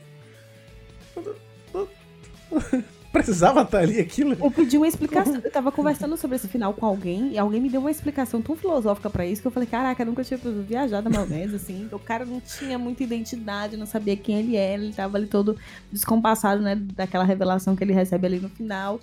[3.11, 4.37] Precisava estar ali aquilo?
[4.39, 5.41] Eu pedi uma explicação.
[5.43, 8.55] Eu tava conversando sobre esse final com alguém e alguém me deu uma explicação tão
[8.55, 11.89] filosófica pra isso que eu falei, caraca, eu nunca tinha viajado na maionese, assim.
[11.91, 15.57] O cara não tinha muita identidade, não sabia quem ele era, ele tava ali todo
[15.91, 18.99] descompassado, né, daquela revelação que ele recebe ali no final.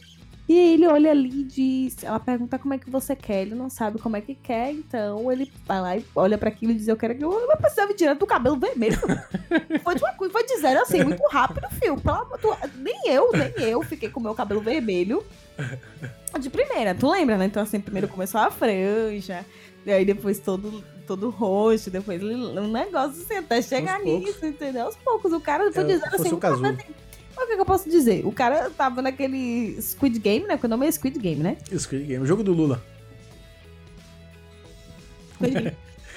[0.49, 3.55] E aí ele olha ali e diz, ela pergunta como é que você quer, ele
[3.55, 6.75] não sabe como é que quer, então ele vai lá e olha pra aquilo e
[6.75, 8.99] diz, eu quero que eu, eu precisava direto do cabelo vermelho.
[9.85, 11.97] Foi de uma coisa, foi de zero assim, muito rápido, fio.
[12.41, 15.23] Tu- nem eu, nem eu fiquei com o meu cabelo vermelho
[16.41, 17.47] de primeira, tu lembra, né?
[17.47, 19.45] Então assim, primeiro começou a franja,
[19.85, 24.87] e aí depois todo, todo roxo, depois um negócio assim, até chegar nisso, entendeu?
[24.87, 26.39] Aos poucos, o cara foi É, dizendo assim, o
[27.45, 28.27] o que, que eu posso dizer?
[28.27, 30.57] O cara tava naquele Squid Game, né?
[30.57, 31.57] Porque o nome é Squid Game, né?
[31.77, 32.83] Squid Game, o jogo do Lula.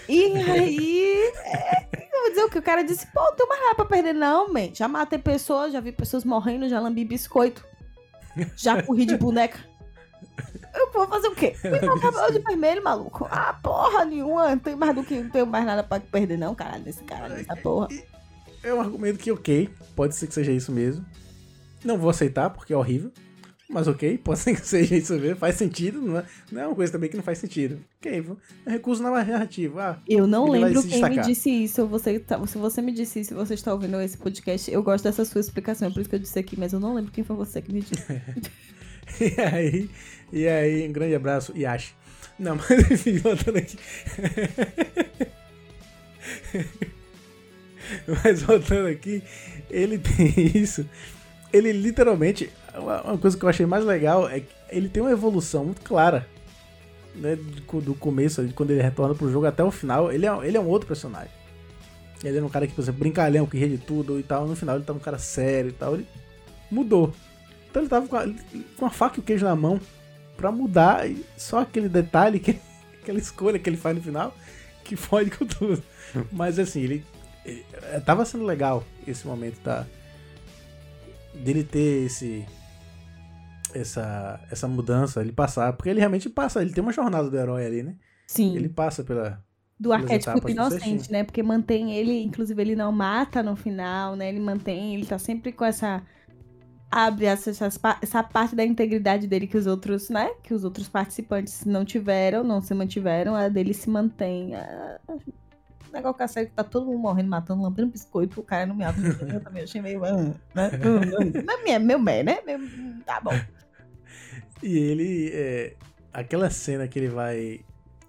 [0.10, 2.58] E aí, é, eu vou dizer o que?
[2.58, 4.74] O cara disse, pô, não tem mais nada pra perder, não, man.
[4.74, 7.64] Já matei pessoas, já vi pessoas morrendo, já lambi biscoito.
[8.56, 9.60] Já corri de boneca.
[10.74, 11.56] Eu vou fazer o quê?
[11.64, 13.28] Me meu cabelo de vermelho, maluco.
[13.30, 14.50] Ah, porra nenhuma.
[14.50, 17.30] Não tenho mais do que não tenho mais nada pra perder, não, caralho, nesse cara,
[17.30, 17.88] nessa porra.
[18.64, 21.04] É um argumento que, ok, pode ser que seja isso mesmo.
[21.84, 23.12] Não vou aceitar, porque é horrível.
[23.70, 25.38] Mas ok, pode ser que seja isso mesmo.
[25.38, 27.80] Faz sentido, não é, não é uma coisa também que não faz sentido.
[28.00, 28.24] Ok,
[28.66, 29.98] é recurso na narrativa.
[29.98, 31.88] Ah, Eu não lembro quem me disse isso.
[31.88, 35.24] Você, tá- se você me disse isso, você está ouvindo esse podcast, eu gosto dessa
[35.26, 37.36] sua explicação, é por isso que eu disse aqui, mas eu não lembro quem foi
[37.36, 38.04] você que me disse.
[39.20, 39.90] E aí,
[40.32, 41.94] e aí, um grande abraço, Yashi.
[42.40, 43.78] Não, mas enfim, voltando aqui.
[48.24, 49.24] mas voltando aqui,
[49.70, 50.88] ele tem isso.
[51.52, 52.50] Ele literalmente.
[52.74, 56.28] Uma coisa que eu achei mais legal é que ele tem uma evolução muito clara.
[57.14, 57.38] Né,
[57.84, 60.60] do começo, de quando ele retorna pro jogo até o final, ele é, ele é
[60.60, 61.30] um outro personagem.
[62.24, 64.48] Ele era um cara que, por exemplo, brincalhão, que ria de tudo e tal.
[64.48, 65.96] No final ele tá um cara sério e tal.
[65.96, 66.08] Ele
[66.70, 67.14] mudou.
[67.70, 68.26] Então ele tava com a,
[68.78, 69.80] com a faca e o queijo na mão
[70.38, 71.10] pra mudar.
[71.10, 72.58] E só aquele detalhe, que,
[73.02, 74.36] aquela escolha que ele faz no final,
[74.84, 75.84] que fode com tudo.
[76.32, 77.06] Mas assim, ele
[78.06, 79.86] tava sendo legal esse momento da
[81.34, 82.46] dele ter esse
[83.74, 87.66] essa essa mudança, ele passar, porque ele realmente passa, ele tem uma jornada do herói
[87.66, 87.96] ali, né?
[88.28, 88.56] Sim.
[88.56, 89.44] Ele passa pela
[89.80, 91.24] do arquétipo inocente, né?
[91.24, 94.30] Porque mantém ele, inclusive ele não mata no final, né?
[94.30, 96.04] Ele mantém, ele tá sempre com essa
[96.92, 97.50] abre essa,
[98.02, 100.30] essa parte da integridade dele que os outros, né?
[100.44, 104.52] Que os outros participantes não tiveram, não se mantiveram, a dele se mantém.
[105.92, 108.74] O negócio que série que tá todo mundo morrendo, matando, lambendo biscoito, o cara não
[108.74, 109.02] me abre.
[109.34, 110.04] Eu também achei meio.
[110.06, 110.14] ah,
[110.56, 110.72] né?
[111.46, 112.40] Mas é meu bem, né?
[112.46, 112.60] Meu-
[113.06, 113.32] Tá bom.
[114.64, 115.32] E ele.
[115.34, 115.76] é,
[116.14, 117.66] aquela cena que ele vai.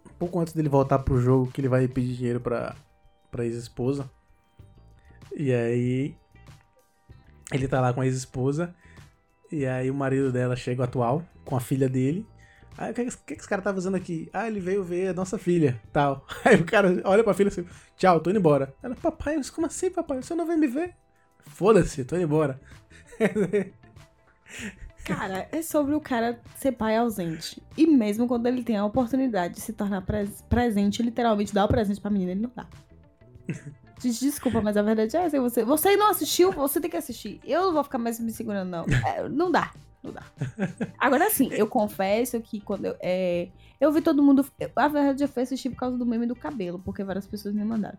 [0.07, 2.77] Um pouco antes dele voltar pro jogo, que ele vai pedir dinheiro pra,
[3.33, 4.09] pra ex-esposa.
[5.35, 6.15] E aí.
[7.53, 8.73] Ele tá lá com a ex-esposa.
[9.51, 12.25] E aí o marido dela chega o atual, com a filha dele.
[12.77, 14.29] Aí o que, que, esse cara tá fazendo aqui?
[14.33, 16.27] Ah, ele veio ver a nossa filha, tal.
[16.45, 17.67] Aí o cara olha pra filha assim,
[17.97, 18.75] tchau, tô indo embora.
[18.83, 20.23] Ela, papai, mas como assim, papai?
[20.23, 20.95] Você não vem me ver?
[21.41, 22.61] Foda-se, tô indo embora.
[25.05, 27.61] Cara, é sobre o cara ser pai ausente.
[27.77, 31.69] E mesmo quando ele tem a oportunidade de se tornar pres- presente, literalmente dar o
[31.69, 32.67] presente pra menina, ele não dá.
[34.01, 35.41] Gente, desculpa, mas a verdade é essa.
[35.41, 37.41] Você, você não assistiu, você tem que assistir.
[37.45, 38.85] Eu não vou ficar mais me segurando, não.
[39.07, 39.73] É, não dá.
[40.03, 40.23] Não dá.
[40.99, 42.97] Agora sim, eu confesso que quando eu.
[43.01, 43.49] é,
[43.81, 44.45] eu vi todo mundo.
[44.59, 47.55] eu- a verdade, eu fui assistir por causa do meme do cabelo, porque várias pessoas
[47.55, 47.97] me mandaram.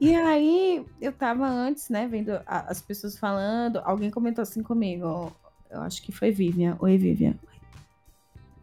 [0.00, 3.78] E aí, eu tava antes, né, vendo a- as pessoas falando.
[3.84, 5.30] Alguém comentou assim comigo.
[5.70, 6.76] Eu acho que foi Vivian.
[6.80, 7.34] Oi, Vivian.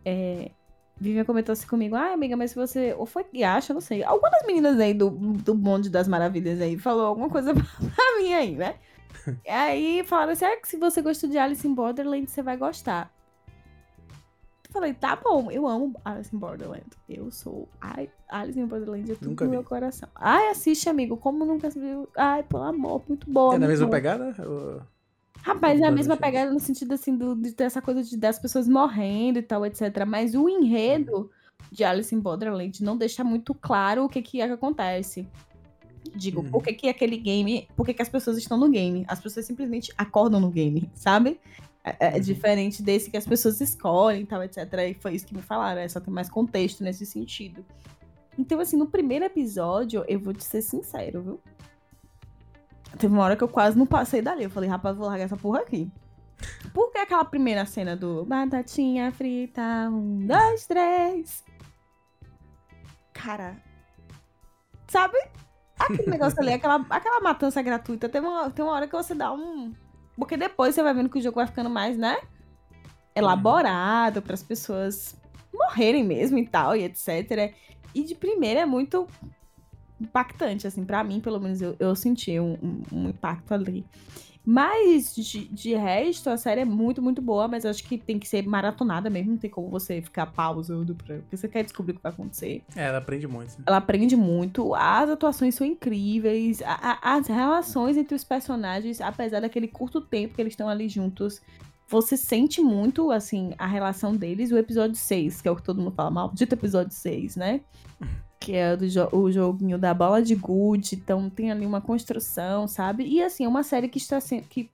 [0.04, 0.50] É,
[0.98, 1.96] Vivian comentou assim comigo.
[1.96, 2.96] Ah, amiga, mas se você.
[2.98, 4.04] Ou foi Yasha, não sei.
[4.04, 8.34] Alguma das meninas aí do, do Bonde das Maravilhas aí falou alguma coisa pra mim
[8.34, 8.76] aí, né?
[9.46, 12.58] E aí falaram assim: ah, que se você gostou de Alice in Borderland, você vai
[12.58, 13.12] gostar.
[14.68, 16.86] Eu falei, tá bom, eu amo Alice in Borderland.
[17.08, 17.70] Eu sou.
[17.80, 19.58] Ai, Alice in Borderland é tudo Nunca no vi.
[19.58, 20.10] meu coração.
[20.16, 21.16] Ai, assiste, amigo.
[21.16, 22.10] Como nunca viu?
[22.16, 23.56] Ai, pelo amor, muito boa.
[23.56, 23.96] É na mesma boa.
[23.96, 24.36] pegada?
[24.46, 24.82] Ou-
[25.42, 28.40] Rapaz, é a mesma pegada no sentido assim do, de ter essa coisa de, das
[28.40, 30.04] pessoas morrendo e tal, etc.
[30.06, 31.30] Mas o enredo
[31.72, 35.28] de Alice in Borderland não deixa muito claro o que, que é que acontece.
[36.14, 36.50] Digo, Uhum.
[36.52, 37.68] por que, que aquele game.
[37.76, 39.06] Por que, que as pessoas estão no game?
[39.08, 41.40] As pessoas simplesmente acordam no game, sabe?
[41.84, 42.20] É, é Uhum.
[42.20, 44.58] diferente desse que as pessoas escolhem e tal, etc.
[44.90, 47.66] E foi isso que me falaram, é só tem mais contexto nesse sentido.
[48.38, 51.40] Então, assim, no primeiro episódio, eu vou te ser sincero, viu?
[52.98, 54.44] Teve uma hora que eu quase não passei dali.
[54.44, 55.90] Eu falei, rapaz, vou largar essa porra aqui.
[56.74, 61.44] Por que aquela primeira cena do Batatinha frita, um, dois, três?
[63.14, 63.58] Cara,
[64.88, 65.18] sabe?
[65.80, 69.32] Aquele negócio ali, aquela, aquela matança gratuita, tem uma, tem uma hora que você dá
[69.34, 69.74] um.
[70.16, 72.18] Porque depois você vai vendo que o jogo vai ficando mais, né?
[73.16, 75.16] Elaborado para as pessoas
[75.54, 77.54] morrerem mesmo e tal, e etc.
[77.94, 79.08] E de primeira é muito
[80.00, 83.86] impactante, assim, pra mim, pelo menos, eu, eu senti um, um- um impacto ali.
[84.46, 88.28] Mas, de, de resto, a série é muito, muito boa, mas acho que tem que
[88.28, 91.96] ser maratonada mesmo, não tem como você ficar pausando, pra, porque você quer descobrir o
[91.96, 92.62] que vai acontecer.
[92.76, 93.50] É, ela aprende muito.
[93.58, 93.64] né?
[93.66, 99.40] Ela aprende muito, as atuações são incríveis, a- a- as relações entre os personagens, apesar
[99.42, 101.42] daquele curto tempo que eles estão ali juntos,
[101.88, 104.52] você sente muito, assim, a relação deles.
[104.52, 107.62] O episódio 6, que é o que todo mundo fala, maldito episódio 6, né?
[108.38, 112.68] Que é do jo- o joguinho da bola de gude, então tem ali uma construção,
[112.68, 113.04] sabe?
[113.04, 114.70] E assim, é uma série que está sendo que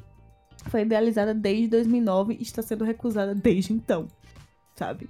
[0.65, 4.07] foi idealizada desde 2009 e está sendo recusada desde então,
[4.75, 5.09] sabe?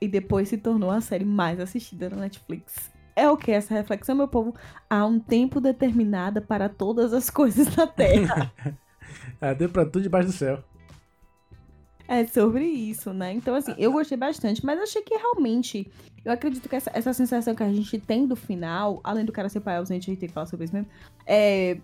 [0.00, 2.92] E depois se tornou a série mais assistida na Netflix.
[3.16, 4.54] É o que essa reflexão, meu povo?
[4.88, 8.52] Há um tempo determinado para todas as coisas na Terra.
[9.40, 10.62] Ela deu pra tudo debaixo do céu.
[12.06, 13.32] É sobre isso, né?
[13.32, 15.90] Então, assim, eu gostei bastante, mas achei que realmente.
[16.24, 19.48] Eu acredito que essa, essa sensação que a gente tem do final, além do cara
[19.48, 20.88] ser pai ausente, a gente tem que falar sobre isso mesmo,
[21.26, 21.78] é,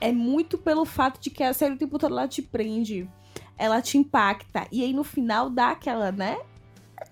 [0.00, 3.08] é muito pelo fato de que a série o tempo todo ela te prende,
[3.58, 6.38] ela te impacta, e aí no final dá aquela, né?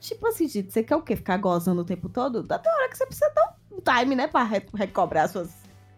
[0.00, 1.16] Tipo assim, gente, você quer o quê?
[1.16, 2.42] Ficar gozando o tempo todo?
[2.42, 4.26] Dá até hora que você precisa dar um time, né?
[4.28, 5.50] Pra re- recobrar suas,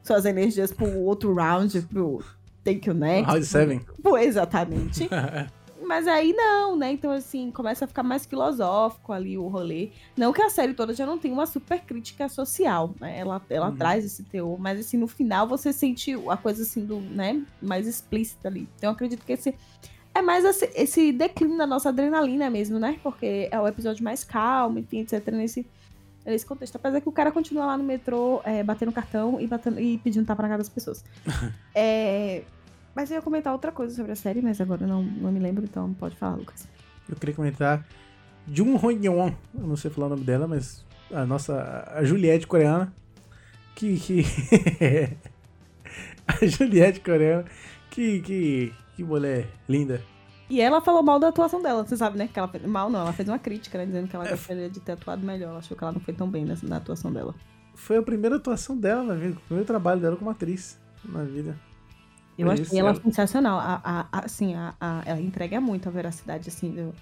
[0.02, 2.22] suas energias pro outro round, pro
[2.64, 3.30] Thank You Next.
[3.30, 3.80] Round 7.
[4.02, 5.08] Pô, exatamente.
[5.92, 6.90] Mas aí não, né?
[6.92, 9.90] Então, assim, começa a ficar mais filosófico ali o rolê.
[10.16, 13.18] Não que a série toda já não tenha uma super crítica social, né?
[13.18, 13.76] Ela, ela Uhum.
[13.76, 17.86] traz esse teor, mas assim, no final você sente a coisa assim do, né, mais
[17.86, 18.66] explícita ali.
[18.78, 19.54] Então eu acredito que esse
[20.14, 22.98] é mais esse, esse declínio da nossa adrenalina mesmo, né?
[23.02, 25.28] Porque é o episódio mais calmo, enfim, etc.
[25.32, 25.66] Nesse,
[26.24, 26.76] nesse contexto.
[26.76, 30.24] Apesar que o cara continua lá no metrô é, batendo cartão e, batendo, e pedindo
[30.24, 31.04] tapa na cara das pessoas.
[31.74, 32.44] é,
[32.94, 35.64] mas eu ia comentar outra coisa sobre a série, mas agora não, não me lembro,
[35.64, 36.68] então pode falar, Lucas.
[37.08, 37.86] Eu queria comentar
[38.46, 42.92] Jung Hong-yeon, eu não sei falar o nome dela, mas a nossa a Juliette coreana,
[43.74, 44.24] que, que
[46.26, 47.44] A Juliette coreana.
[47.90, 50.00] Que, que, que mulher linda.
[50.48, 52.28] E ela falou mal da atuação dela, você sabe, né?
[52.32, 53.86] Que ela fez, mal não, ela fez uma crítica, né?
[53.86, 54.30] Dizendo que ela É.
[54.30, 55.50] gostaria de ter atuado melhor.
[55.50, 57.34] Ela achou que ela não foi tão bem nessa, na atuação dela.
[57.74, 61.56] Foi a primeira atuação dela na vida, o primeiro trabalho dela como atriz na vida.
[62.38, 63.58] Eu achei isso, ela ela- sensacional.
[63.58, 63.80] A,
[64.12, 66.94] a- assim, a, a- ela entrega muito a veracidade, assim, do-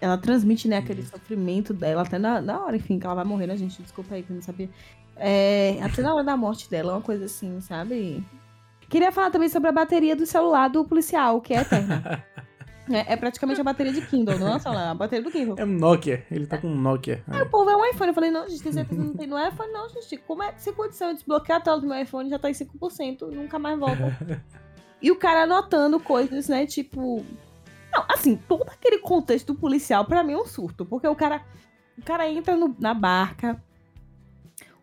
[0.00, 3.46] ela transmite, né, aquele sofrimento dela, até na, na hora, enfim, que ela vai morrer,
[3.46, 3.82] né, gente?
[3.82, 4.70] Desculpa aí que eu não sabia.
[5.16, 8.24] É, até na hora da morte dela, uma coisa assim, sabe?
[8.88, 12.24] Queria falar também sobre a bateria do celular do policial, que é eterna.
[12.88, 15.54] é, é praticamente a bateria de Kindle, não é celular, é a bateria do Kindle.
[15.58, 17.22] É um Nokia, ele tá com um Nokia.
[17.28, 18.08] Aí o povo é um iPhone.
[18.08, 19.72] Eu falei, não, gente, tem certeza que não tem no iPhone?
[19.72, 20.16] Não, gente.
[20.18, 22.52] Como é que sem condição de desbloquear a tela do meu iPhone já tá em
[22.54, 24.16] 5%, nunca mais volta.
[25.02, 26.66] e o cara anotando coisas, né?
[26.66, 27.24] Tipo.
[27.92, 30.84] Não, assim, todo aquele contexto policial, pra mim, é um surto.
[30.86, 31.42] Porque o cara.
[31.98, 33.62] O cara entra no- na barca.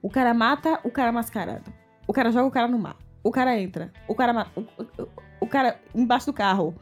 [0.02, 1.74] O cara mata o cara mascarado.
[2.08, 2.95] O cara joga o cara no mar.
[3.24, 3.91] O cara entra.
[4.08, 4.52] O cara mata.
[4.56, 5.08] O, o-
[5.41, 6.76] o cara embaixo do carro.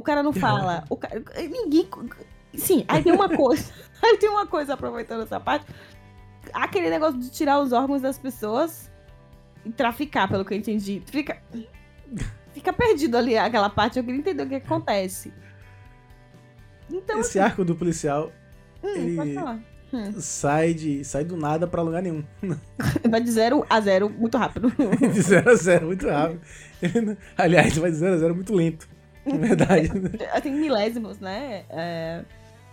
[0.00, 0.82] O cara não fala.
[0.88, 1.86] o cara, ninguém.
[2.54, 3.70] Sim, aí tem uma coisa.
[4.02, 5.66] Aí tem uma coisa, aproveitando essa parte.
[6.54, 8.90] Aquele negócio de tirar os órgãos das pessoas
[9.64, 11.02] e traficar, pelo que eu entendi.
[11.04, 11.36] Fica.
[12.54, 13.98] Fica perdido ali aquela parte.
[13.98, 15.32] Eu queria entender o que acontece.
[16.90, 18.32] Então, Esse arco do policial
[18.82, 19.60] hum, ele- pode falar.
[20.18, 22.24] sai, de, sai do nada pra lugar nenhum.
[23.08, 24.72] Vai de 0 a 0 muito rápido.
[25.12, 26.40] De 0 a 0 muito rápido.
[26.82, 28.88] Ele Aliás, vai de 0 a 0 muito lento.
[29.24, 29.90] Na verdade.
[30.42, 31.64] Tem milésimos, né?
[31.70, 32.24] É,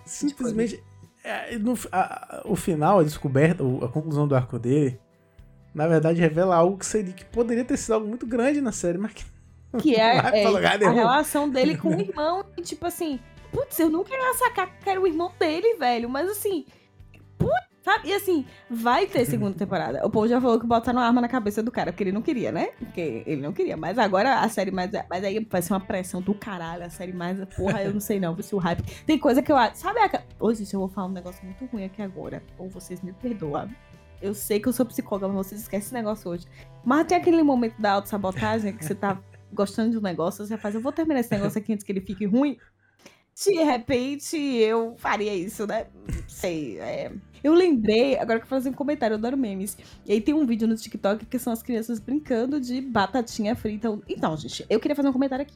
[0.05, 0.81] Simplesmente.
[1.23, 4.99] é, no- a- o final, a descoberta, a conclusão do arco dele,
[5.73, 8.97] na verdade revela algo que seria que poderia ter sido algo muito grande na série,
[8.97, 9.25] mas que
[9.79, 12.45] que é, é, a relação dele com o irmão.
[12.57, 13.19] E, tipo assim,
[13.51, 16.09] putz, eu nunca ia sacar que era o irmão dele, velho.
[16.09, 16.65] Mas assim,
[17.37, 18.09] putz, sabe?
[18.09, 20.05] E assim, vai ter segunda temporada.
[20.05, 22.21] O povo já falou que botaram uma arma na cabeça do cara, porque ele não
[22.21, 22.71] queria, né?
[22.77, 23.77] Porque ele não queria.
[23.77, 24.91] Mas agora a série mais.
[25.09, 26.83] Mas aí vai ser uma pressão do caralho.
[26.83, 27.39] A série mais.
[27.55, 28.39] Porra, eu não sei não.
[28.41, 28.83] Se o hype.
[29.05, 29.77] Tem coisa que eu acho.
[29.77, 29.99] Sabe?
[29.99, 30.23] A...
[30.39, 32.43] Ô, gente, eu vou falar um negócio muito ruim aqui agora.
[32.57, 33.69] Ou vocês me perdoam.
[34.21, 36.45] Eu sei que eu sou psicóloga, mas vocês esquecem esse negócio hoje.
[36.83, 39.21] Mas tem aquele momento da autossabotagem que você tá
[39.53, 42.01] gostando de um negócio, você faz, eu vou terminar esse negócio aqui antes que ele
[42.01, 42.57] fique ruim.
[43.45, 45.85] De repente, eu faria isso, né?
[46.27, 46.79] Sei.
[46.79, 47.11] é.
[47.43, 49.77] Eu lembrei, agora que eu fazer um comentário, eu adoro memes.
[50.05, 53.97] E aí tem um vídeo no TikTok que são as crianças brincando de batatinha frita.
[54.07, 55.55] Então, gente, eu queria fazer um comentário aqui.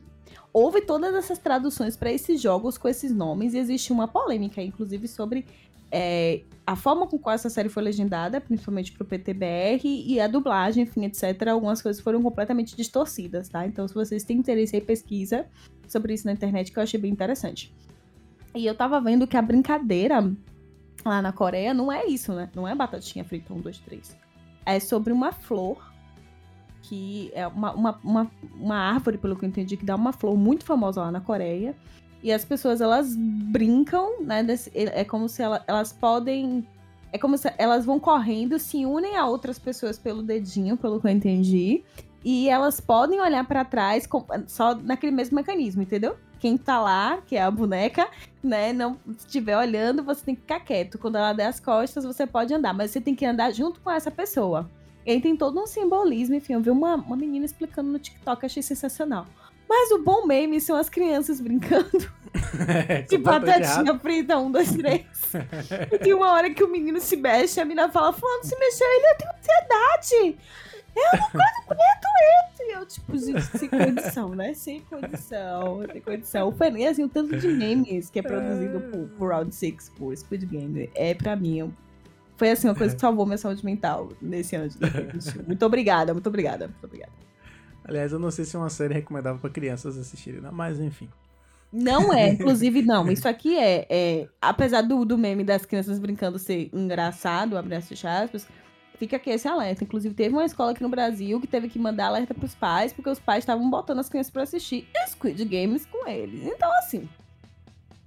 [0.54, 5.08] Houve todas essas traduções para esses jogos com esses nomes e existe uma polêmica, inclusive,
[5.08, 5.46] sobre
[5.92, 10.84] é, a forma com qual essa série foi legendada, principalmente pro PTBR, e a dublagem,
[10.84, 11.50] enfim, etc.
[11.50, 13.66] Algumas coisas foram completamente distorcidas, tá?
[13.68, 15.46] Então, se vocês têm interesse aí, pesquisa
[15.88, 17.74] sobre isso na internet, que eu achei bem interessante.
[18.56, 20.32] E eu tava vendo que a brincadeira
[21.06, 22.50] lá na Coreia não é isso, né?
[22.56, 24.18] Não é batatinha frita 1, 2, 3.
[24.66, 25.92] É sobre uma flor,
[26.84, 30.36] que é uma, uma, uma, uma árvore, pelo que eu entendi, que dá uma flor
[30.38, 31.76] muito famosa lá na Coreia.
[32.24, 34.44] E as pessoas, elas brincam, né?
[34.44, 36.66] desse- é como se ela- elas podem.
[37.14, 41.08] É como se elas vão correndo, se unem a outras pessoas pelo dedinho, pelo que
[41.08, 41.84] eu entendi.
[42.24, 46.16] E elas podem olhar pra trás com- só naquele mesmo mecanismo, entendeu?
[46.42, 48.10] Quem tá lá, que é a boneca,
[48.44, 50.98] né, não estiver olhando, você tem que ficar quieto.
[50.98, 53.92] Quando ela der as costas, você pode andar, mas você tem que andar junto com
[53.92, 54.68] essa pessoa.
[55.06, 58.44] E aí tem todo um simbolismo, enfim, eu vi uma, uma menina explicando no TikTok,
[58.44, 59.28] achei sensacional.
[59.70, 62.12] Mas o bom meme são as crianças brincando
[62.68, 63.46] É, de errado.
[63.46, 65.06] batatinha frita, um, dois, três.
[65.92, 68.88] e tem uma hora que o menino se mexe, a menina fala, fulano se mexeu,
[68.88, 70.40] ele, eu tenho ansiedade.
[70.96, 72.62] Eu não conheço isso.
[72.64, 74.54] E eu, tipo, gente, sem condição, né?
[74.54, 76.50] Sem condição, sem condição.
[76.50, 79.90] O Fen- e, assim, o tanto de memes que é produzido por, por Round 6,
[79.98, 81.74] por Squid Game, é pra mim...
[82.38, 85.44] Foi assim, uma coisa que salvou minha saúde mental nesse ano de 2021.
[85.46, 87.12] Muito obrigada, muito obrigada, muito obrigada.
[87.84, 90.50] Aliás, eu não sei se é uma série recomendável pra crianças assistirem, né?
[90.52, 91.08] mas enfim.
[91.72, 93.12] Não é, inclusive não.
[93.12, 98.48] Isso aqui é, é apesar do, do meme das crianças brincando ser engraçado, abre aspas,
[99.02, 99.84] fica aqui esse alerta.
[99.84, 103.10] Inclusive teve uma escola aqui no Brasil que teve que mandar alerta pros pais porque
[103.10, 106.46] os pais estavam botando as crianças pra assistir Squid Games com eles.
[106.46, 107.10] Então assim,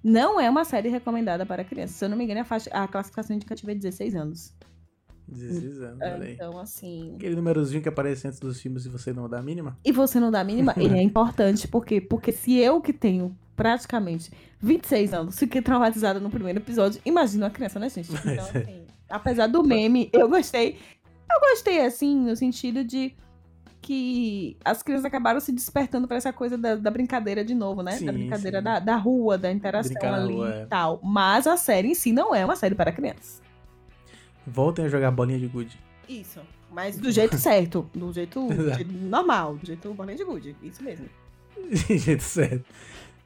[0.02, 1.96] não é uma série recomendada para crianças.
[1.96, 4.54] Se eu não me engano, a, faixa, a classificação indicativa é 16 anos.
[5.26, 6.32] 16 anos, É, olha aí.
[6.34, 9.76] então assim, Aquele númerozinho que aparece antes dos filmes e você não dá a mínima?
[9.84, 12.00] E você não dá a mínima, ele é importante, por quê?
[12.00, 14.30] Porque se eu que tenho praticamente
[14.60, 18.10] 26 anos fiquei traumatizada no primeiro episódio, imagina uma criança, né, gente?
[18.24, 20.78] Então, assim, apesar do meme, eu gostei.
[21.30, 23.14] Eu gostei, assim, no sentido de
[23.80, 27.92] que as crianças acabaram se despertando pra essa coisa da, da brincadeira de novo, né?
[27.92, 30.62] Sim, da brincadeira da, da rua, da interação Brincar ali rua, é.
[30.62, 31.00] e tal.
[31.02, 33.42] Mas a série em si não é uma série para crianças.
[34.46, 35.78] Voltem a jogar bolinha de gude.
[36.08, 36.40] Isso.
[36.70, 37.88] Mas do jeito certo.
[37.94, 39.56] Do jeito, do jeito normal.
[39.56, 40.56] Do jeito Bollywood.
[40.62, 41.06] Isso mesmo.
[41.70, 42.64] jeito certo.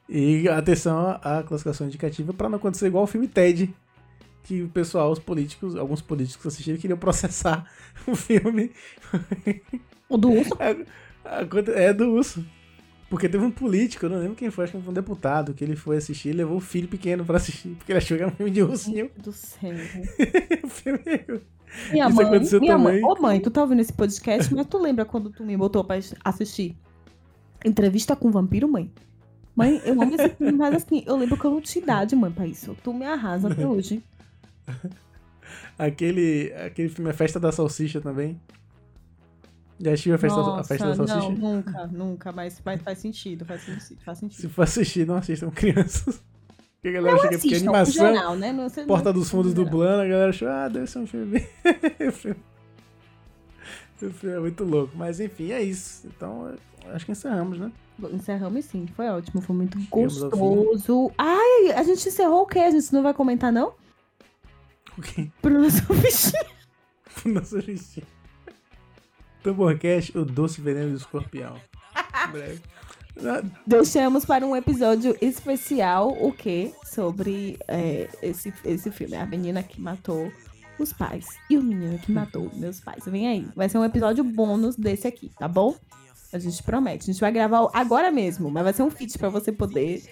[0.09, 3.72] E atenção à classificação indicativa pra não acontecer igual o filme Ted.
[4.48, 7.70] Que o pessoal, os políticos, alguns políticos que assistiram queriam processar
[8.08, 8.72] o filme.
[10.08, 10.56] O do urso?
[11.76, 12.42] É do urso.
[13.10, 15.62] Porque teve um político, eu não lembro quem foi, acho que foi um deputado, que
[15.62, 18.32] ele foi assistir e levou o filho pequeno pra assistir, porque ele achou que era
[18.32, 19.10] um filme de ursinho.
[19.18, 19.70] Do céu.
[21.92, 23.02] Minha Isso mãe, aconteceu minha também.
[23.02, 25.84] mãe, ô mãe, tu tá ouvindo esse podcast, mas tu lembra quando tu me botou
[25.84, 26.74] pra assistir
[27.62, 28.90] Entrevista com o Vampiro, mãe?
[29.54, 32.30] Mãe, eu amo esse filme, mas assim, eu lembro que eu não tinha idade, mãe,
[32.30, 32.74] pra isso.
[32.82, 34.02] Tu me arrasa até hoje.
[35.78, 38.40] aquele, aquele filme A Festa da Salsicha também.
[39.81, 41.32] Já assistiu a Festa, a Festa da Nossa, Salsicha?
[41.40, 44.40] não, nunca, nunca, mas, mas faz sentido, faz sentido, faz sentido.
[44.40, 46.20] Se for assistir, não assistam crianças.
[46.81, 48.53] Porque a galera chega porque Assistam, animação, em geral, né?
[48.53, 51.45] Não, você- Porta não- dos Fundos dublando, a galera achou, ah, deve ser um filme
[52.07, 52.36] o filme...
[54.23, 54.97] é muito louco.
[54.97, 56.07] Mas enfim, é isso.
[56.07, 56.55] Então,
[56.93, 57.73] acho que encerramos, né?
[58.12, 61.11] Encerramos sim, foi ótimo, foi muito Chegamos gostoso.
[61.19, 62.61] Ai, a gente encerrou o quê?
[62.61, 63.73] A gente não vai comentar, não?
[65.40, 66.58] Pro nosso bichinho.
[67.26, 68.06] Nossa listinha.
[69.42, 71.60] Tamborcast, o doce veneno do escorpião.
[72.32, 72.60] Breve.
[73.66, 76.72] Deixamos para um episódio especial o quê?
[76.84, 79.16] Sobre é, esse, esse filme.
[79.16, 80.30] A menina que matou
[80.78, 81.26] os pais.
[81.50, 83.04] E o menino que matou meus pais.
[83.06, 83.48] Vem aí.
[83.56, 85.74] Vai ser um episódio bônus desse aqui, tá bom?
[86.32, 87.10] A gente promete.
[87.10, 90.02] A gente vai gravar agora mesmo, mas vai ser um feat pra você poder,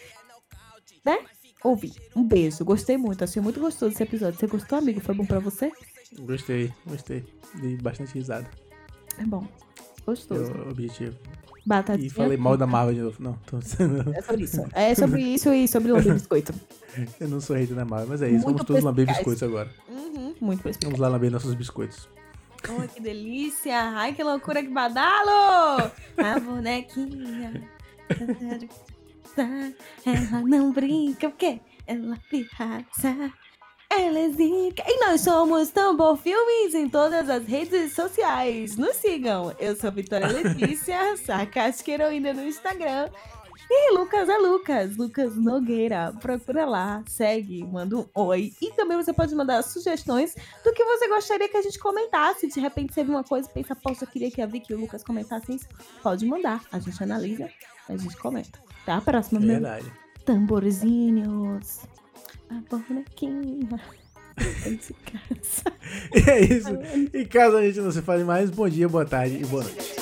[1.05, 1.19] né?
[1.65, 1.95] Ouvir.
[2.15, 2.65] Um beijo.
[2.65, 3.25] Gostei muito.
[3.25, 4.39] Achei muito gostoso esse episódio.
[4.39, 5.01] Você gostou, amigo?
[5.01, 5.73] Foi bom pra você?
[6.21, 7.25] Gostei, gostei.
[7.55, 8.49] Dei bastante risada.
[9.19, 9.47] É bom.
[10.05, 10.53] Gostoso.
[10.53, 11.17] É o objetivo.
[11.67, 12.07] Batatinha.
[12.07, 13.17] E falei mal da Marvel de novo.
[13.21, 13.59] Não, tô...
[13.59, 14.65] É sobre isso.
[14.73, 16.55] É sobre isso e sobre o biscoito.
[17.19, 18.45] eu não sou hater da Marvel, mas é isso.
[18.45, 19.69] Muito Vamos todos lamber biscoitos agora.
[19.89, 20.93] Uhum, muito perspicaz.
[20.93, 22.09] Vamos lá lamber nossos biscoitos.
[22.69, 23.79] Oh, que delícia!
[23.97, 25.91] Ai, que loucura, que badalo!
[26.19, 27.69] A bonequinha.
[30.05, 33.33] Ela não brinca, porque ela pirraça.
[33.89, 34.83] Ela é zica.
[34.87, 38.77] E nós somos Tambor Filmes em todas as redes sociais.
[38.77, 39.55] Nos sigam.
[39.59, 43.09] Eu sou Vitória Letícia, sarcástica heroína no Instagram.
[43.69, 46.13] E Lucas é Lucas, Lucas Nogueira.
[46.21, 48.53] Procura lá, segue, manda um oi.
[48.63, 50.35] E também você pode mandar sugestões
[50.65, 52.47] do que você gostaria que a gente comentasse.
[52.47, 54.77] De repente você viu uma coisa e pensa, poxa, eu queria que a Vicky e
[54.77, 55.67] o Lucas comentassem isso.
[56.03, 56.63] Pode mandar.
[56.71, 57.51] A gente analisa,
[57.89, 58.59] a gente comenta.
[58.83, 59.93] Até a próxima, meu Verdade.
[60.25, 61.81] tamborzinhos.
[62.51, 63.81] A bonequinha.
[66.15, 66.69] E é isso.
[67.15, 69.97] E caso a gente não se fale mais, bom dia, boa tarde e boa noite.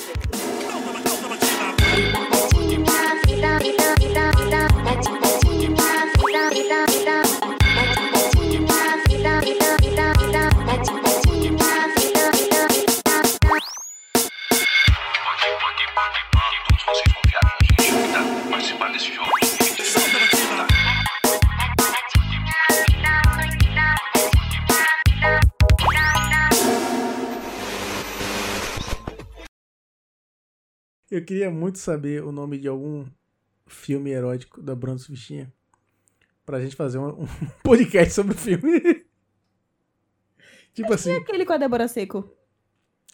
[31.15, 33.05] Eu queria muito saber o nome de algum
[33.85, 35.51] filme erótico da Bruno Fichinha
[36.45, 37.27] pra gente fazer um, um
[37.63, 38.79] podcast sobre o filme.
[40.73, 41.13] tipo E assim.
[41.13, 42.29] aquele com a Débora Seco?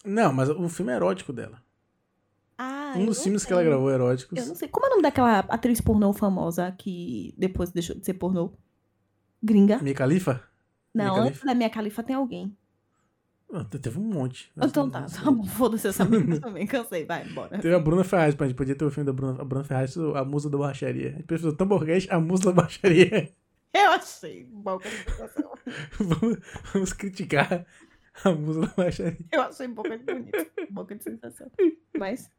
[0.05, 1.61] Não, mas o filme erótico dela.
[2.57, 3.57] Ah, um dos filmes que sei.
[3.57, 4.37] ela gravou eróticos.
[4.37, 4.67] Eu não sei.
[4.67, 8.53] Como é o nome daquela atriz pornô famosa que depois deixou de ser pornô?
[9.41, 9.79] Gringa?
[9.79, 10.43] Mia Khalifa?
[10.93, 11.45] Não, Mia antes Khalifa?
[11.45, 12.55] da minha califa tem alguém.
[13.53, 14.51] Ah, teve um monte.
[14.55, 17.59] Então tá, tá bom, foda-se essa menina também, cansei, vai, bora.
[17.59, 19.97] Teve a Bruna Ferraz, a gente podia ter o filme da Bruna, a Bruna Ferraz,
[19.97, 21.09] a musa da borracharia.
[21.09, 23.31] A gente o Tamborcast, a musa da borracharia.
[23.73, 24.49] Eu achei
[25.05, 25.51] sensação.
[25.99, 26.37] vamos,
[26.73, 27.65] vamos criticar
[28.23, 29.25] a musa da borracharia.
[29.31, 31.51] Eu achei boca de bonito, boca de sensação.
[31.97, 32.29] Mas